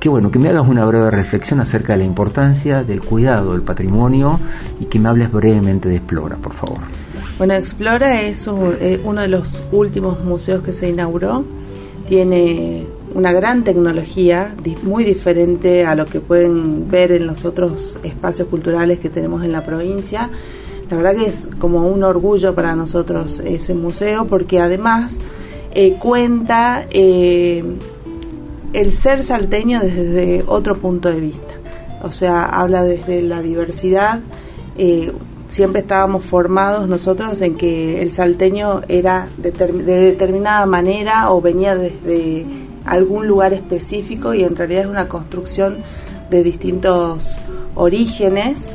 que 0.04 0.10
bueno, 0.10 0.32
que 0.32 0.38
me 0.38 0.50
hagas 0.50 0.68
una 0.68 0.84
breve 0.84 1.10
reflexión 1.12 1.62
acerca 1.62 1.94
de 1.94 2.00
la 2.00 2.04
importancia 2.04 2.84
del 2.84 3.00
cuidado 3.00 3.54
del 3.54 3.62
patrimonio 3.62 4.38
y 4.82 4.88
que 4.88 5.00
me 5.00 5.08
hables 5.08 5.32
brevemente 5.32 5.88
de 5.88 5.96
Explora, 5.96 6.36
por 6.36 6.52
favor. 6.52 6.80
Bueno, 7.38 7.54
Explora 7.54 8.20
es 8.20 8.46
uno 8.46 9.22
de 9.22 9.28
los 9.30 9.64
últimos 9.72 10.22
museos 10.26 10.62
que 10.62 10.74
se 10.74 10.90
inauguró. 10.90 11.46
Tiene 12.06 12.86
una 13.14 13.32
gran 13.32 13.64
tecnología, 13.64 14.54
muy 14.84 15.06
diferente 15.06 15.86
a 15.86 15.96
lo 15.96 16.04
que 16.04 16.20
pueden 16.20 16.92
ver 16.92 17.14
en 17.14 17.26
los 17.26 17.46
otros 17.46 17.98
espacios 18.04 18.50
culturales 18.50 19.00
que 19.00 19.10
tenemos 19.10 19.42
en 19.46 19.54
la 19.54 19.64
provincia. 19.66 20.30
La 20.90 20.98
verdad 20.98 21.16
que 21.16 21.28
es 21.28 21.48
como 21.60 21.88
un 21.88 22.04
orgullo 22.04 22.54
para 22.54 22.76
nosotros 22.76 23.42
ese 23.46 23.74
museo 23.74 24.26
porque 24.26 24.60
además 24.60 25.18
eh, 25.72 25.96
cuenta 25.98 26.88
eh, 26.92 27.64
el 28.74 28.92
ser 28.92 29.24
salteño 29.24 29.80
desde 29.82 30.44
otro 30.48 30.78
punto 30.80 31.10
de 31.10 31.22
vista. 31.22 31.54
O 32.02 32.12
sea, 32.12 32.44
habla 32.46 32.84
desde 32.84 33.22
la 33.22 33.42
diversidad. 33.42 34.20
Eh, 34.78 35.12
siempre 35.48 35.82
estábamos 35.82 36.26
formados 36.26 36.88
nosotros 36.90 37.40
en 37.42 37.56
que 37.56 38.02
el 38.02 38.12
salteño 38.12 38.82
era 38.88 39.30
de, 39.38 39.52
determinada 39.52 40.66
manera 40.66 41.32
o 41.32 41.42
venía 41.42 41.76
desde 41.76 42.46
algún 42.86 43.28
lugar 43.28 43.54
específico 43.54 44.34
y 44.34 44.44
en 44.44 44.56
realidad 44.56 44.82
es 44.82 44.88
una 44.88 45.08
construcción 45.08 45.78
de 46.30 46.44
distintos 46.44 47.38
orígenes 47.76 48.72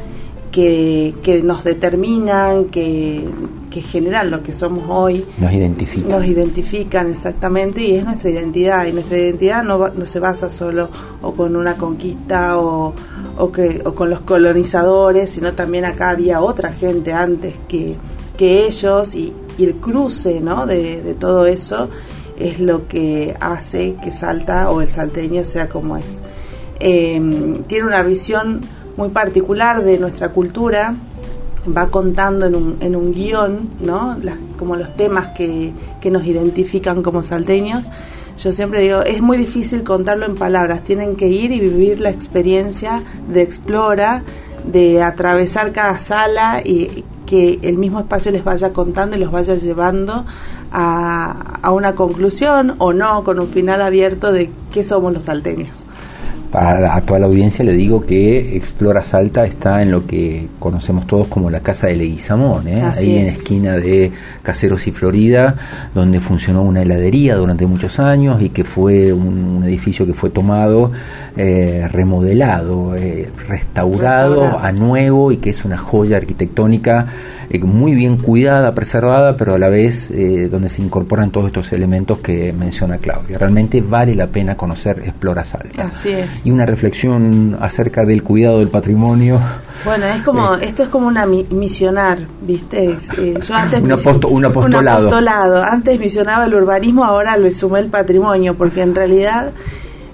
que, 0.59 1.15
que 1.23 1.41
nos 1.41 1.63
determinan, 1.63 2.65
que, 2.65 3.25
que 3.71 3.81
generan 3.81 4.29
lo 4.29 4.43
que 4.43 4.53
somos 4.53 4.87
hoy. 4.89 5.25
Nos 5.39 5.53
identifican. 5.53 6.09
Nos 6.09 6.27
identifican 6.27 7.11
exactamente 7.13 7.81
y 7.81 7.95
es 7.95 8.05
nuestra 8.05 8.31
identidad. 8.31 8.85
Y 8.87 8.93
nuestra 8.93 9.19
identidad 9.19 9.63
no, 9.63 9.89
no 9.91 10.05
se 10.05 10.19
basa 10.19 10.51
solo 10.51 10.89
o 11.23 11.33
con 11.33 11.55
una 11.55 11.77
conquista 11.77 12.59
o, 12.59 12.93
o, 13.37 13.53
que, 13.53 13.81
o 13.85 13.95
con 13.95 14.11
los 14.11 14.23
colonizadores, 14.23 15.31
sino 15.31 15.53
también 15.53 15.85
acá 15.85 16.11
había 16.11 16.41
otra 16.41 16.73
gente 16.73 17.13
antes 17.13 17.55
que, 17.69 17.95
que 18.37 18.67
ellos 18.67 19.15
y, 19.15 19.33
y 19.59 19.65
el 19.65 19.77
cruce 19.77 20.41
¿no? 20.41 20.67
de, 20.67 21.03
de 21.03 21.15
todo 21.15 21.47
eso 21.47 21.89
es 22.37 22.59
lo 22.59 22.89
que 22.89 23.37
hace 23.39 23.95
que 24.03 24.11
Salta 24.11 24.73
o 24.73 24.81
el 24.81 24.91
salteño 24.91 25.45
sea 25.45 25.69
como 25.69 25.99
es. 25.99 26.21
Eh, 26.81 27.61
tiene 27.69 27.87
una 27.87 28.03
visión 28.03 28.61
muy 28.99 29.11
particular 29.11 29.85
de 29.85 29.97
nuestra 29.97 30.31
cultura, 30.31 30.97
va 31.77 31.87
contando 31.87 32.47
en 32.47 32.57
un, 32.57 32.77
en 32.81 32.97
un 32.97 33.13
guion, 33.13 33.71
¿no? 33.81 34.17
como 34.59 34.75
los 34.75 34.95
temas 34.97 35.29
que, 35.29 35.73
que 36.01 36.11
nos 36.11 36.27
identifican 36.27 37.05
como 37.05 37.23
salteños. 37.23 37.89
Yo 38.39 38.53
siempre 38.53 38.81
digo, 38.81 39.03
es 39.03 39.23
muy 39.23 39.39
difícil 39.39 39.85
contarlo 39.85 40.27
en 40.27 40.35
palabras, 40.35 40.83
tienen 40.83 41.15
que 41.15 41.29
ir 41.29 41.53
y 41.53 41.61
vivir 41.61 42.01
la 42.01 42.11
experiencia 42.11 43.03
de 43.33 43.43
explora, 43.43 44.25
de 44.65 45.01
atravesar 45.01 45.71
cada 45.71 46.01
sala 46.01 46.61
y 46.65 47.05
que 47.25 47.61
el 47.63 47.79
mismo 47.79 48.01
espacio 48.01 48.33
les 48.33 48.43
vaya 48.43 48.73
contando 48.73 49.17
y 49.17 49.21
los 49.21 49.31
vaya 49.31 49.55
llevando 49.55 50.25
a, 50.73 51.59
a 51.63 51.71
una 51.71 51.95
conclusión 51.95 52.75
o 52.79 52.93
no, 52.93 53.23
con 53.23 53.39
un 53.39 53.47
final 53.47 53.81
abierto 53.81 54.33
de 54.33 54.51
qué 54.73 54.83
somos 54.83 55.13
los 55.13 55.25
salteños. 55.25 55.85
Para 56.51 56.81
la 56.81 56.95
actual 56.95 57.25
audiencia 57.25 57.63
le 57.63 57.75
digo 57.75 58.07
que 58.07 58.57
Explora 58.57 59.03
Salta 59.03 59.45
está 59.45 59.83
en 59.83 59.91
lo 59.91 60.07
que 60.07 60.49
conocemos 60.59 61.07
todos 61.07 61.27
como 61.27 61.51
la 61.51 61.61
Casa 61.61 61.89
de 61.89 61.97
Leguizamón, 61.97 62.69
¿eh? 62.69 62.81
ahí 62.83 63.19
en 63.19 63.27
la 63.27 63.33
esquina 63.33 63.77
de 63.77 64.13
Caseros 64.43 64.87
y 64.87 64.93
Florida, 64.93 65.91
donde 65.95 66.21
funcionó 66.21 66.63
una 66.63 66.81
heladería 66.81 67.37
durante 67.37 67.67
muchos 67.67 67.99
años 67.99 68.41
y 68.41 68.49
que 68.49 68.65
fue 68.65 69.13
un, 69.13 69.63
edificio 69.63 70.07
que 70.07 70.15
fue 70.15 70.31
tomado, 70.31 70.91
eh, 71.37 71.87
remodelado, 71.93 72.95
eh, 72.97 73.29
restaurado 73.47 74.59
a 74.59 74.73
nuevo 74.73 75.31
y 75.33 75.37
que 75.37 75.51
es 75.51 75.67
una 75.67 75.77
joya 75.77 76.17
arquitectónica 76.17 77.07
eh, 77.51 77.59
muy 77.61 77.95
bien 77.95 78.19
cuidada, 78.19 78.75
preservada, 78.75 79.37
pero 79.37 79.55
a 79.55 79.59
la 79.59 79.69
vez 79.69 80.11
eh, 80.11 80.49
donde 80.51 80.69
se 80.69 80.83
incorporan 80.83 81.31
todos 81.31 81.47
estos 81.47 81.73
elementos 81.73 82.19
que 82.19 82.53
menciona 82.53 82.99
Claudia. 82.99 83.39
Realmente 83.39 83.81
vale 83.81 84.15
la 84.15 84.27
pena 84.27 84.57
conocer 84.57 85.01
Explora 85.01 85.45
Salta. 85.45 85.87
Así 85.87 86.11
es. 86.11 86.29
Y 86.45 86.51
una 86.51 86.67
reflexión 86.67 87.57
acerca 87.61 88.05
del 88.05 88.23
cuidado 88.23 88.59
del 88.59 88.69
patrimonio. 88.69 89.41
Bueno, 89.85 90.05
es 90.07 90.21
como, 90.23 90.57
eh, 90.57 90.67
esto 90.67 90.83
es 90.83 90.89
como 90.91 91.07
una 91.07 91.25
misionar, 91.27 92.19
¿viste? 92.43 92.97
yo 93.17 93.55
antes 93.55 93.81
un, 94.07 94.27
un, 94.31 94.45
apostolado. 94.45 94.99
un 94.99 95.07
apostolado. 95.07 95.63
Antes 95.63 95.99
misionaba 95.99 96.45
el 96.45 96.55
urbanismo, 96.55 97.05
ahora 97.05 97.37
le 97.37 97.53
sumé 97.53 97.81
el 97.81 97.89
patrimonio, 97.89 98.57
porque 98.57 98.83
en 98.83 98.95
realidad 98.95 99.53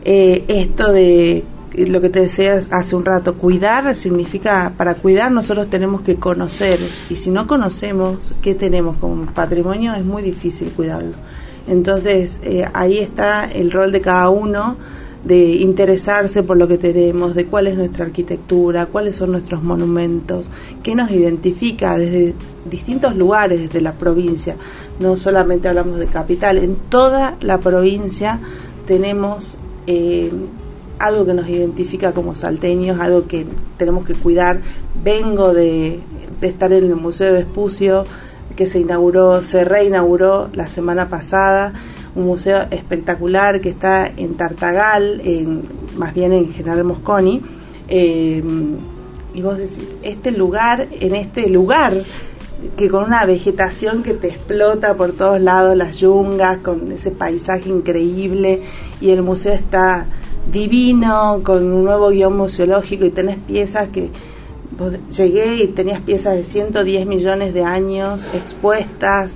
esto 0.05 0.93
de 0.93 1.43
lo 1.77 2.01
que 2.01 2.09
te 2.09 2.21
decía 2.21 2.61
hace 2.71 2.97
un 2.97 3.05
rato, 3.05 3.35
cuidar 3.35 3.95
significa, 3.97 4.73
para 4.77 4.95
cuidar 4.95 5.31
nosotros 5.33 5.69
tenemos 5.69 6.03
que 6.03 6.17
conocer, 6.17 6.79
y 7.11 7.17
si 7.17 7.31
no 7.31 7.47
conocemos 7.47 8.35
qué 8.43 8.55
tenemos 8.55 8.97
como 8.99 9.27
patrimonio, 9.27 9.95
es 9.95 10.05
muy 10.05 10.23
difícil 10.23 10.71
cuidarlo. 10.71 11.17
Entonces, 11.67 12.39
eh, 12.43 12.67
ahí 12.75 12.99
está 12.99 13.45
el 13.45 13.71
rol 13.71 13.91
de 13.91 14.01
cada 14.01 14.29
uno 14.29 14.77
de 15.25 15.53
interesarse 15.53 16.43
por 16.43 16.59
lo 16.59 16.69
que 16.69 16.77
tenemos, 16.77 17.35
de 17.35 17.47
cuál 17.47 17.67
es 17.67 17.77
nuestra 17.77 18.05
arquitectura, 18.05 18.87
cuáles 18.87 19.17
son 19.17 19.33
nuestros 19.33 19.63
monumentos, 19.63 20.51
qué 20.83 20.95
nos 20.95 21.11
identifica 21.11 21.97
desde 21.97 22.35
distintos 22.71 23.17
lugares 23.17 23.73
de 23.73 23.81
la 23.81 23.95
provincia. 23.95 24.57
No 25.01 25.17
solamente 25.17 25.69
hablamos 25.69 25.99
de 25.99 26.07
capital, 26.07 26.59
en 26.59 26.77
toda 26.91 27.37
la 27.41 27.59
provincia 27.59 28.41
tenemos 28.87 29.57
eh, 29.87 30.31
algo 30.99 31.27
que 31.27 31.35
nos 31.35 31.49
identifica 31.49 32.13
como 32.13 32.35
salteños, 32.35 33.01
algo 33.01 33.27
que 33.27 33.47
tenemos 33.77 34.05
que 34.05 34.15
cuidar. 34.15 34.61
Vengo 35.03 35.53
de, 35.53 36.01
estar 36.41 36.73
en 36.73 36.85
el 36.85 36.97
Museo 36.97 37.27
de 37.33 37.45
Vespucio, 37.45 38.05
que 38.57 38.67
se 38.67 38.81
inauguró, 38.81 39.43
se 39.43 39.65
reinauguró 39.65 40.51
la 40.53 40.69
semana 40.69 41.09
pasada, 41.09 41.73
un 42.15 42.27
museo 42.27 42.67
espectacular 42.71 43.61
que 43.61 43.71
está 43.71 44.07
en 44.07 44.35
Tartagal, 44.35 45.21
en, 45.25 45.63
más 45.97 46.15
bien 46.15 46.33
en 46.33 46.53
General 46.53 46.85
Mosconi. 46.85 47.43
Eh, 47.89 48.43
y 49.35 49.43
vos 49.43 49.59
decís, 49.59 49.89
este 50.03 50.31
lugar, 50.31 50.87
en 50.93 51.17
este 51.17 51.49
lugar, 51.49 51.95
que 52.77 52.89
con 52.89 53.05
una 53.05 53.27
vegetación 53.27 54.03
que 54.03 54.15
te 54.15 54.29
explota 54.29 54.95
por 54.95 55.13
todos 55.13 55.41
lados, 55.41 55.77
las 55.77 55.99
yungas, 55.99 56.59
con 56.59 56.93
ese 56.93 57.11
paisaje 57.11 57.69
increíble, 57.69 58.63
y 59.01 59.11
el 59.11 59.23
museo 59.23 59.53
está 59.53 60.07
divino, 60.53 61.41
con 61.43 61.73
un 61.73 61.85
nuevo 61.85 62.11
guion 62.11 62.37
museológico 62.37 63.05
y 63.05 63.11
tenés 63.11 63.39
piezas 63.39 63.89
que 63.89 64.11
llegué 65.11 65.57
y 65.57 65.67
tenías 65.69 66.01
piezas 66.01 66.35
de 66.35 66.45
110 66.45 67.07
millones 67.07 67.55
de 67.55 67.63
años 67.63 68.27
expuestas, 68.35 69.31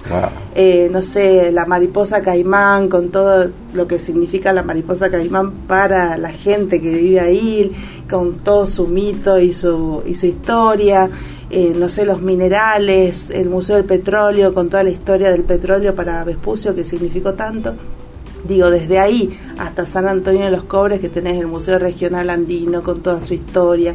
eh, 0.54 0.88
no 0.90 1.02
sé, 1.02 1.52
la 1.52 1.64
mariposa 1.64 2.22
caimán, 2.22 2.88
con 2.88 3.10
todo 3.10 3.50
lo 3.72 3.86
que 3.86 3.98
significa 3.98 4.52
la 4.52 4.62
mariposa 4.62 5.10
caimán 5.10 5.52
para 5.66 6.16
la 6.18 6.30
gente 6.30 6.80
que 6.80 6.90
vive 6.90 7.20
ahí, 7.20 7.72
con 8.08 8.38
todo 8.38 8.66
su 8.66 8.86
mito 8.86 9.38
y 9.38 9.54
su, 9.54 10.02
y 10.06 10.14
su 10.14 10.26
historia, 10.26 11.08
eh, 11.50 11.72
no 11.76 11.88
sé, 11.88 12.04
los 12.04 12.20
minerales, 12.20 13.30
el 13.30 13.48
Museo 13.48 13.76
del 13.76 13.84
Petróleo, 13.84 14.52
con 14.52 14.68
toda 14.68 14.82
la 14.82 14.90
historia 14.90 15.30
del 15.30 15.42
petróleo 15.42 15.94
para 15.94 16.24
Vespucio, 16.24 16.74
que 16.74 16.84
significó 16.84 17.34
tanto. 17.34 17.74
Digo, 18.45 18.71
desde 18.71 18.99
ahí 18.99 19.38
hasta 19.59 19.87
San 19.87 20.09
Antonio 20.09 20.45
de 20.45 20.50
los 20.50 20.64
Cobres, 20.64 21.00
que 21.00 21.09
tenés 21.09 21.38
el 21.38 21.47
Museo 21.47 21.78
Regional 21.78 22.30
Andino 22.30 22.83
con 22.83 23.02
toda 23.02 23.21
su 23.21 23.35
historia, 23.35 23.95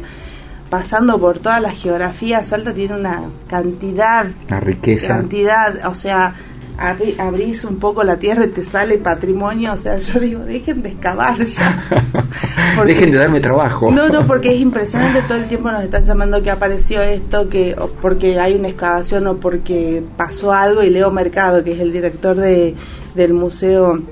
pasando 0.70 1.18
por 1.18 1.38
toda 1.38 1.60
la 1.60 1.70
geografía, 1.70 2.44
Salta 2.44 2.74
tiene 2.74 2.94
una 2.94 3.22
cantidad, 3.48 4.26
una 4.48 4.60
riqueza, 4.60 5.08
cantidad, 5.08 5.86
o 5.86 5.94
sea, 5.94 6.34
abrís 6.76 7.64
un 7.64 7.76
poco 7.76 8.02
la 8.02 8.16
tierra 8.16 8.44
y 8.44 8.48
te 8.48 8.64
sale 8.64 8.98
patrimonio, 8.98 9.72
o 9.72 9.78
sea, 9.78 9.98
yo 9.98 10.18
digo, 10.18 10.40
dejen 10.40 10.82
de 10.82 10.90
excavar 10.90 11.38
ya. 11.42 11.82
dejen 12.86 13.12
de 13.12 13.18
darme 13.18 13.40
trabajo. 13.40 13.90
No, 13.90 14.08
no, 14.08 14.26
porque 14.26 14.48
es 14.48 14.60
impresionante, 14.60 15.22
todo 15.22 15.38
el 15.38 15.46
tiempo 15.46 15.70
nos 15.70 15.84
están 15.84 16.04
llamando 16.04 16.42
que 16.42 16.50
apareció 16.50 17.00
esto, 17.02 17.48
que 17.48 17.76
porque 18.02 18.40
hay 18.40 18.54
una 18.54 18.68
excavación 18.68 19.26
o 19.26 19.36
porque 19.36 20.02
pasó 20.16 20.52
algo, 20.52 20.82
y 20.82 20.90
Leo 20.90 21.10
Mercado, 21.10 21.62
que 21.62 21.72
es 21.72 21.80
el 21.80 21.92
director 21.92 22.36
de, 22.36 22.74
del 23.14 23.32
museo 23.32 24.02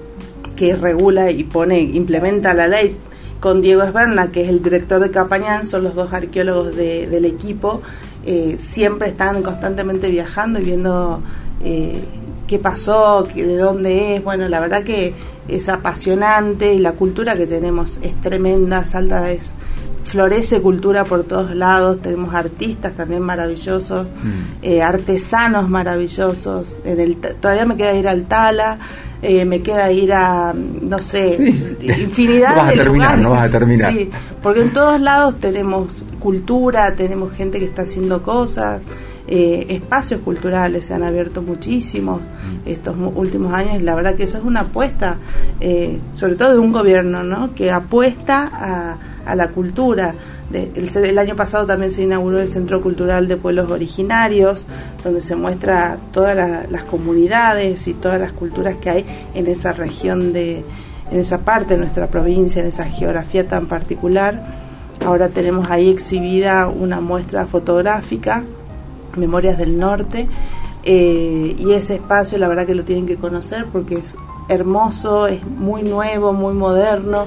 que 0.63 0.77
regula 0.77 1.29
y 1.33 1.43
pone, 1.43 1.81
implementa 1.81 2.55
la 2.55 2.69
ley 2.69 2.97
con 3.41 3.61
Diego 3.61 3.83
Esberna, 3.83 4.31
que 4.31 4.45
es 4.45 4.49
el 4.49 4.63
director 4.63 5.01
de 5.01 5.11
Capañán, 5.11 5.65
son 5.65 5.83
los 5.83 5.97
dos 5.97 6.13
arqueólogos 6.13 6.77
del 6.77 7.25
equipo, 7.25 7.83
eh, 8.25 8.57
siempre 8.65 9.09
están 9.09 9.43
constantemente 9.43 10.09
viajando 10.09 10.61
y 10.61 10.63
viendo 10.63 11.21
eh, 11.65 12.05
qué 12.47 12.61
pasó, 12.61 13.25
de 13.35 13.57
dónde 13.57 14.15
es. 14.15 14.23
Bueno, 14.23 14.49
la 14.49 14.61
verdad 14.61 14.85
que 14.85 15.15
es 15.49 15.69
apasionante 15.69 16.73
y 16.75 16.79
la 16.79 16.93
cultura 16.93 17.35
que 17.35 17.49
tenemos 17.49 17.99
es 18.01 18.15
tremenda. 18.21 18.85
Salta 18.85 19.33
es 19.33 19.51
florece 20.05 20.61
cultura 20.61 21.05
por 21.05 21.25
todos 21.25 21.57
lados, 21.57 22.01
tenemos 22.03 22.35
artistas 22.35 22.93
también 22.93 23.23
maravillosos, 23.23 24.07
mm. 24.07 24.63
eh, 24.63 24.81
artesanos 24.81 25.69
maravillosos. 25.69 26.73
En 26.85 27.01
el, 27.01 27.17
todavía 27.17 27.65
me 27.65 27.77
queda 27.77 27.95
ir 27.95 28.07
al 28.07 28.25
Tala, 28.25 28.79
eh, 29.23 29.45
me 29.45 29.63
queda 29.63 29.91
ir 29.93 30.13
a, 30.13 30.53
no 30.53 30.99
sé, 30.99 31.37
infinidad 31.81 32.51
no 32.51 32.57
vas 32.57 32.67
de 32.67 32.75
a 32.75 32.77
terminar, 32.85 33.19
No 33.19 33.31
vas 33.31 33.49
a 33.49 33.51
terminar. 33.51 33.93
Sí, 33.95 34.11
porque 34.43 34.61
en 34.61 34.73
todos 34.73 35.01
lados 35.01 35.39
tenemos 35.39 36.05
cultura, 36.19 36.95
tenemos 36.97 37.33
gente 37.33 37.61
que 37.61 37.67
está 37.67 37.83
haciendo 37.83 38.23
cosas, 38.23 38.83
eh, 39.29 39.67
espacios 39.69 40.21
culturales 40.21 40.87
se 40.87 40.95
han 40.95 41.05
abierto 41.05 41.43
muchísimos 41.43 42.21
estos 42.67 42.97
últimos 43.15 43.55
años 43.55 43.81
la 43.81 43.95
verdad 43.95 44.17
que 44.17 44.25
eso 44.25 44.39
es 44.39 44.45
una 44.45 44.61
apuesta, 44.61 45.17
eh, 45.61 46.01
sobre 46.15 46.35
todo 46.35 46.53
de 46.53 46.59
un 46.59 46.73
gobierno, 46.73 47.23
¿no? 47.23 47.55
que 47.55 47.71
apuesta 47.71 48.51
a, 48.53 48.97
a 49.27 49.35
la 49.35 49.49
cultura. 49.49 50.15
el, 50.53 51.19
año 51.19 51.37
pasado 51.37 51.67
también 51.67 51.91
se 51.91 52.03
inauguró 52.03 52.41
el 52.41 52.49
Centro 52.49 52.83
Cultural 52.83 53.29
de 53.29 53.37
Pueblos 53.37 53.71
Originarios, 53.71 54.67
donde 55.05 55.21
se 55.21 55.37
muestra 55.37 55.99
todas 56.13 56.37
las 56.71 56.85
comunidades 56.85 57.87
y 57.89 57.95
todas 57.95 58.21
las 58.21 58.33
culturas 58.33 58.77
que 58.77 58.91
hay 58.91 59.07
en 59.35 59.47
esa 59.47 59.73
región 59.73 60.33
de, 60.33 60.65
en 61.11 61.21
esa 61.21 61.39
parte 61.39 61.75
de 61.75 61.81
nuestra 61.81 62.09
provincia, 62.09 62.61
en 62.61 62.69
esa 62.69 62.85
geografía 62.85 63.47
tan 63.47 63.67
particular. 63.67 64.43
Ahora 65.05 65.29
tenemos 65.29 65.69
ahí 65.71 65.91
exhibida 65.91 66.69
una 66.69 67.01
muestra 67.01 67.47
fotográfica, 67.47 68.45
Memorias 69.17 69.59
del 69.59 69.79
Norte, 69.79 70.29
eh, 70.85 71.55
y 71.59 71.73
ese 71.73 71.95
espacio 71.95 72.39
la 72.39 72.49
verdad 72.49 72.67
que 72.67 72.75
lo 72.75 72.85
tienen 72.85 73.07
que 73.07 73.17
conocer 73.17 73.67
porque 73.73 73.97
es 73.97 74.17
hermoso, 74.49 75.27
es 75.27 75.45
muy 75.45 75.83
nuevo, 75.83 76.33
muy 76.33 76.55
moderno 76.55 77.27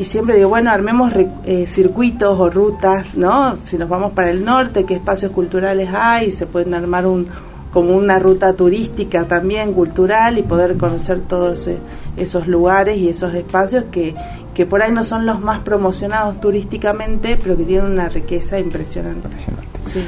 y 0.00 0.04
siempre 0.04 0.34
digo, 0.34 0.48
bueno, 0.48 0.70
armemos 0.70 1.12
eh, 1.44 1.66
circuitos 1.66 2.40
o 2.40 2.48
rutas, 2.48 3.18
¿no? 3.18 3.54
Si 3.56 3.76
nos 3.76 3.86
vamos 3.86 4.12
para 4.12 4.30
el 4.30 4.46
norte, 4.46 4.86
qué 4.86 4.94
espacios 4.94 5.30
culturales 5.30 5.90
hay, 5.92 6.32
se 6.32 6.46
pueden 6.46 6.72
armar 6.72 7.06
un 7.06 7.28
como 7.70 7.94
una 7.94 8.18
ruta 8.18 8.54
turística 8.54 9.24
también 9.24 9.74
cultural 9.74 10.38
y 10.38 10.42
poder 10.42 10.78
conocer 10.78 11.20
todos 11.20 11.66
e, 11.66 11.80
esos 12.16 12.48
lugares 12.48 12.96
y 12.96 13.10
esos 13.10 13.34
espacios 13.34 13.84
que, 13.92 14.14
que 14.54 14.64
por 14.64 14.82
ahí 14.82 14.90
no 14.90 15.04
son 15.04 15.26
los 15.26 15.38
más 15.40 15.60
promocionados 15.60 16.40
turísticamente, 16.40 17.38
pero 17.40 17.58
que 17.58 17.64
tienen 17.64 17.92
una 17.92 18.08
riqueza 18.08 18.58
impresionante. 18.58 19.28
impresionante. 19.28 19.68
Sí. 19.92 20.02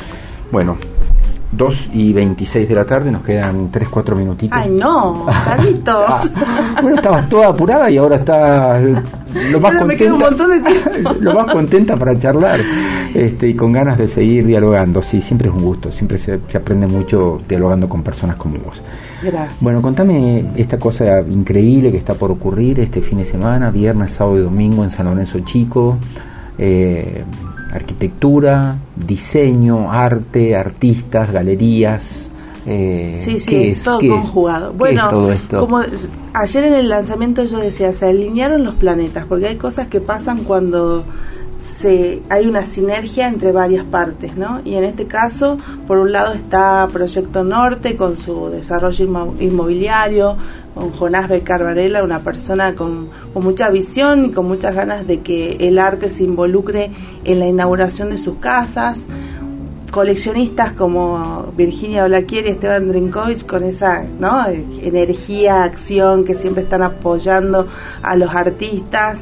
Bueno, 0.51 0.79
2 1.53 1.91
y 1.93 2.15
26 2.15 2.67
de 2.67 2.75
la 2.75 2.87
tarde, 2.87 3.11
nos 3.11 3.23
quedan 3.23 3.71
3, 3.71 3.89
4 3.91 4.17
minutitos. 4.17 4.59
¡Ay, 4.59 4.71
no! 4.71 5.27
¡Carlitos! 5.45 6.31
Ah, 6.35 6.79
bueno, 6.81 6.97
estabas 6.97 7.29
toda 7.29 7.49
apurada 7.49 7.91
y 7.91 7.99
ahora 7.99 8.17
estás 8.17 8.83
lo 9.51 9.61
más 9.61 9.77
contenta. 9.77 11.15
lo 11.21 11.35
más 11.35 11.53
contenta 11.53 11.97
para 11.97 12.19
charlar 12.19 12.61
este, 13.15 13.49
y 13.49 13.55
con 13.55 13.73
ganas 13.73 13.99
de 13.99 14.09
seguir 14.09 14.47
dialogando. 14.47 15.03
Sí, 15.03 15.21
siempre 15.21 15.49
es 15.49 15.55
un 15.55 15.63
gusto, 15.63 15.93
siempre 15.93 16.19
se, 16.19 16.41
aprende 16.55 16.87
mucho 16.87 17.41
dialogando 17.49 17.89
con 17.89 18.03
personas 18.03 18.37
como 18.37 18.59
vos. 18.59 18.83
Gracias. 19.23 19.61
Bueno, 19.61 19.81
contame 19.81 20.45
esta 20.57 20.79
cosa 20.79 21.21
increíble 21.21 21.91
que 21.91 21.99
está 21.99 22.15
por 22.15 22.31
ocurrir 22.31 22.81
este 22.81 23.01
fin 23.01 23.19
de 23.19 23.27
semana, 23.27 23.71
viernes, 23.71 24.13
sábado 24.13 24.39
y 24.39 24.43
domingo 24.43 24.85
en 24.85 24.91
San 24.91 25.07
Lorenzo 25.07 25.41
Chico. 25.41 25.97
Eh, 26.59 27.23
arquitectura, 27.73 28.77
diseño, 28.95 29.91
arte, 29.91 30.55
artistas, 30.55 31.33
galerías. 31.33 32.29
Eh, 32.67 33.21
sí, 33.25 33.41
sí, 33.41 33.75
todo 33.83 33.99
conjugado. 33.99 34.73
bueno, 34.73 35.11
como 35.51 35.81
ayer 36.33 36.65
en 36.65 36.75
el 36.75 36.89
lanzamiento 36.89 37.45
yo 37.45 37.59
decía, 37.59 37.93
se 37.93 38.07
alinearon 38.07 38.65
los 38.65 38.75
planetas, 38.77 39.25
porque 39.27 39.49
hay 39.49 39.57
cosas 39.57 39.89
que 39.89 40.01
pasan 40.01 40.45
cuando 40.45 41.05
hay 42.29 42.47
una 42.47 42.65
sinergia 42.65 43.27
entre 43.27 43.51
varias 43.51 43.85
partes, 43.85 44.37
¿no? 44.37 44.61
Y 44.65 44.75
en 44.75 44.85
este 44.85 45.07
caso, 45.07 45.57
por 45.87 45.99
un 45.99 46.13
lado 46.13 46.33
está 46.33 46.89
Proyecto 46.93 47.43
Norte 47.43 47.97
con 47.97 48.17
su 48.17 48.49
desarrollo 48.51 49.35
inmobiliario, 49.41 50.37
con 50.75 50.93
Jonás 50.93 51.29
Becar 51.29 51.65
Varela, 51.65 52.05
una 52.05 52.21
persona 52.21 52.75
con, 52.75 53.09
mucha 53.35 53.69
visión 53.71 54.27
y 54.27 54.31
con 54.31 54.47
muchas 54.47 54.75
ganas 54.75 55.07
de 55.07 55.21
que 55.21 55.57
el 55.61 55.79
arte 55.79 56.09
se 56.09 56.25
involucre 56.25 56.91
en 57.25 57.41
la 57.41 57.47
inauguración 57.47 58.11
de 58.11 58.19
sus 58.19 58.37
casas, 58.37 59.09
coleccionistas 59.93 60.73
como 60.73 61.53
Virginia 61.55 62.07
Blaquier 62.07 62.47
y 62.47 62.49
Esteban 62.49 62.89
Drinkovich 62.89 63.45
con 63.45 63.63
esa 63.63 64.03
¿no? 64.19 64.47
energía, 64.49 65.65
acción 65.65 66.25
que 66.25 66.35
siempre 66.35 66.63
están 66.63 66.83
apoyando 66.83 67.69
a 68.03 68.17
los 68.17 68.35
artistas. 68.35 69.19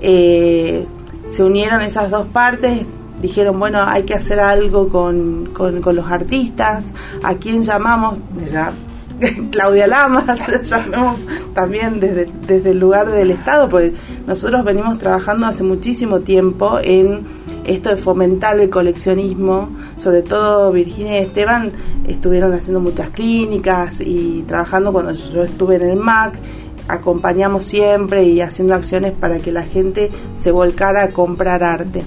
Eh, 0.00 0.86
se 1.26 1.44
unieron 1.44 1.82
esas 1.82 2.10
dos 2.10 2.26
partes, 2.26 2.86
dijeron, 3.20 3.60
bueno, 3.60 3.82
hay 3.82 4.04
que 4.04 4.14
hacer 4.14 4.40
algo 4.40 4.88
con, 4.88 5.50
con, 5.52 5.82
los 5.94 6.10
artistas, 6.10 6.86
¿a 7.22 7.34
quién 7.34 7.62
llamamos? 7.62 8.16
Ya, 8.50 8.72
Claudia 9.50 9.86
Lamas, 9.86 10.40
llamamos 10.64 11.20
también 11.54 12.00
desde, 12.00 12.30
desde 12.46 12.70
el 12.70 12.78
lugar 12.78 13.10
del 13.10 13.30
Estado, 13.30 13.68
porque 13.68 13.92
nosotros 14.26 14.64
venimos 14.64 14.98
trabajando 14.98 15.46
hace 15.46 15.62
muchísimo 15.62 16.20
tiempo 16.20 16.78
en 16.82 17.43
esto 17.64 17.90
de 17.90 17.96
fomentar 17.96 18.58
el 18.60 18.70
coleccionismo, 18.70 19.70
sobre 19.98 20.22
todo 20.22 20.72
Virginia 20.72 21.20
y 21.20 21.24
Esteban 21.24 21.72
estuvieron 22.06 22.52
haciendo 22.52 22.80
muchas 22.80 23.10
clínicas 23.10 24.00
y 24.00 24.44
trabajando 24.46 24.92
cuando 24.92 25.12
yo 25.12 25.44
estuve 25.44 25.76
en 25.76 25.90
el 25.90 25.96
MAC 25.96 26.34
acompañamos 26.88 27.64
siempre 27.64 28.24
y 28.24 28.40
haciendo 28.40 28.74
acciones 28.74 29.12
para 29.12 29.38
que 29.38 29.52
la 29.52 29.62
gente 29.62 30.10
se 30.34 30.50
volcara 30.50 31.02
a 31.02 31.10
comprar 31.12 31.62
arte. 31.62 32.04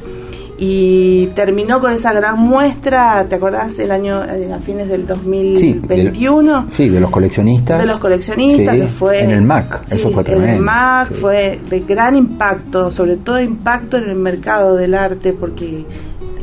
Y 0.60 1.28
terminó 1.36 1.80
con 1.80 1.92
esa 1.92 2.14
gran 2.14 2.40
muestra, 2.40 3.26
¿te 3.30 3.36
acordás? 3.36 3.78
El 3.78 3.92
año, 3.92 4.22
a 4.22 4.60
fines 4.60 4.90
del 4.90 5.06
2021. 5.06 6.68
Sí, 6.72 6.90
de, 6.90 7.00
los 7.00 7.12
coleccionistas. 7.12 7.80
De 7.80 7.86
los 7.86 8.00
coleccionistas, 8.00 8.76
que 8.76 8.88
fue. 8.88 9.22
En 9.22 9.32
el 9.32 9.42
MAC, 9.42 9.84
eso 9.92 10.10
fue 10.10 10.24
tremendo. 10.24 10.50
En 10.50 10.56
el 10.56 10.62
MAC 10.62 11.14
fue 11.14 11.60
de 11.70 11.82
gran 11.82 12.16
impacto, 12.16 12.92
sobre 12.92 13.18
todo 13.18 13.40
impacto 13.40 13.98
en 13.98 14.10
el 14.10 14.16
mercado 14.16 14.76
del 14.76 14.96
arte, 14.96 15.32
porque 15.32 15.86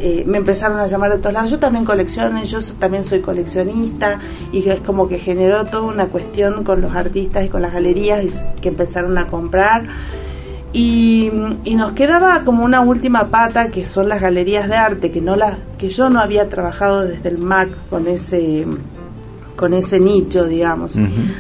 eh, 0.00 0.22
me 0.27 0.38
empezaron 0.38 0.79
a 0.79 0.87
llamar 0.87 1.11
de 1.11 1.18
todos 1.18 1.33
lados. 1.33 1.50
Yo 1.50 1.59
también 1.59 1.85
colecciono, 1.85 2.44
yo 2.44 2.61
también 2.79 3.05
soy 3.05 3.20
coleccionista 3.20 4.20
y 4.53 4.68
es 4.68 4.81
como 4.81 5.09
que 5.09 5.18
generó 5.18 5.64
toda 5.64 5.83
una 5.83 6.07
cuestión 6.07 6.62
con 6.62 6.81
los 6.81 6.94
artistas 6.94 7.44
y 7.44 7.48
con 7.48 7.62
las 7.62 7.72
galerías 7.72 8.46
que 8.61 8.68
empezaron 8.68 9.16
a 9.18 9.27
comprar. 9.27 9.88
Y, 10.77 11.31
nos 11.77 11.93
quedaba 11.93 12.43
como 12.45 12.65
una 12.65 12.81
última 12.81 13.29
pata 13.29 13.69
que 13.69 13.85
son 13.85 14.09
las 14.09 14.21
galerías 14.21 14.69
de 14.69 14.75
arte 14.75 15.13
que 15.13 15.21
no 15.21 15.37
las 15.37 15.57
que 15.79 15.89
yo 15.89 16.11
no 16.11 16.19
había 16.19 16.49
trabajado 16.49 17.05
desde 17.05 17.29
el 17.29 17.39
MAC 17.39 17.69
con 17.89 18.09
ese 18.09 18.67
con 19.55 19.73
ese 19.73 20.01
nicho 20.01 20.47
digamos. 20.47 20.97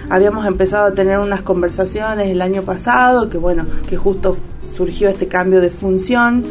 Habíamos 0.08 0.46
empezado 0.46 0.86
a 0.86 0.92
tener 0.92 1.18
unas 1.18 1.42
conversaciones 1.42 2.30
el 2.30 2.40
año 2.42 2.62
pasado 2.62 3.28
que 3.28 3.36
bueno 3.36 3.66
que 3.88 3.96
justo 3.96 4.36
surgió 4.68 5.08
este 5.08 5.26
cambio 5.26 5.60
de 5.60 5.70
función 5.70 6.44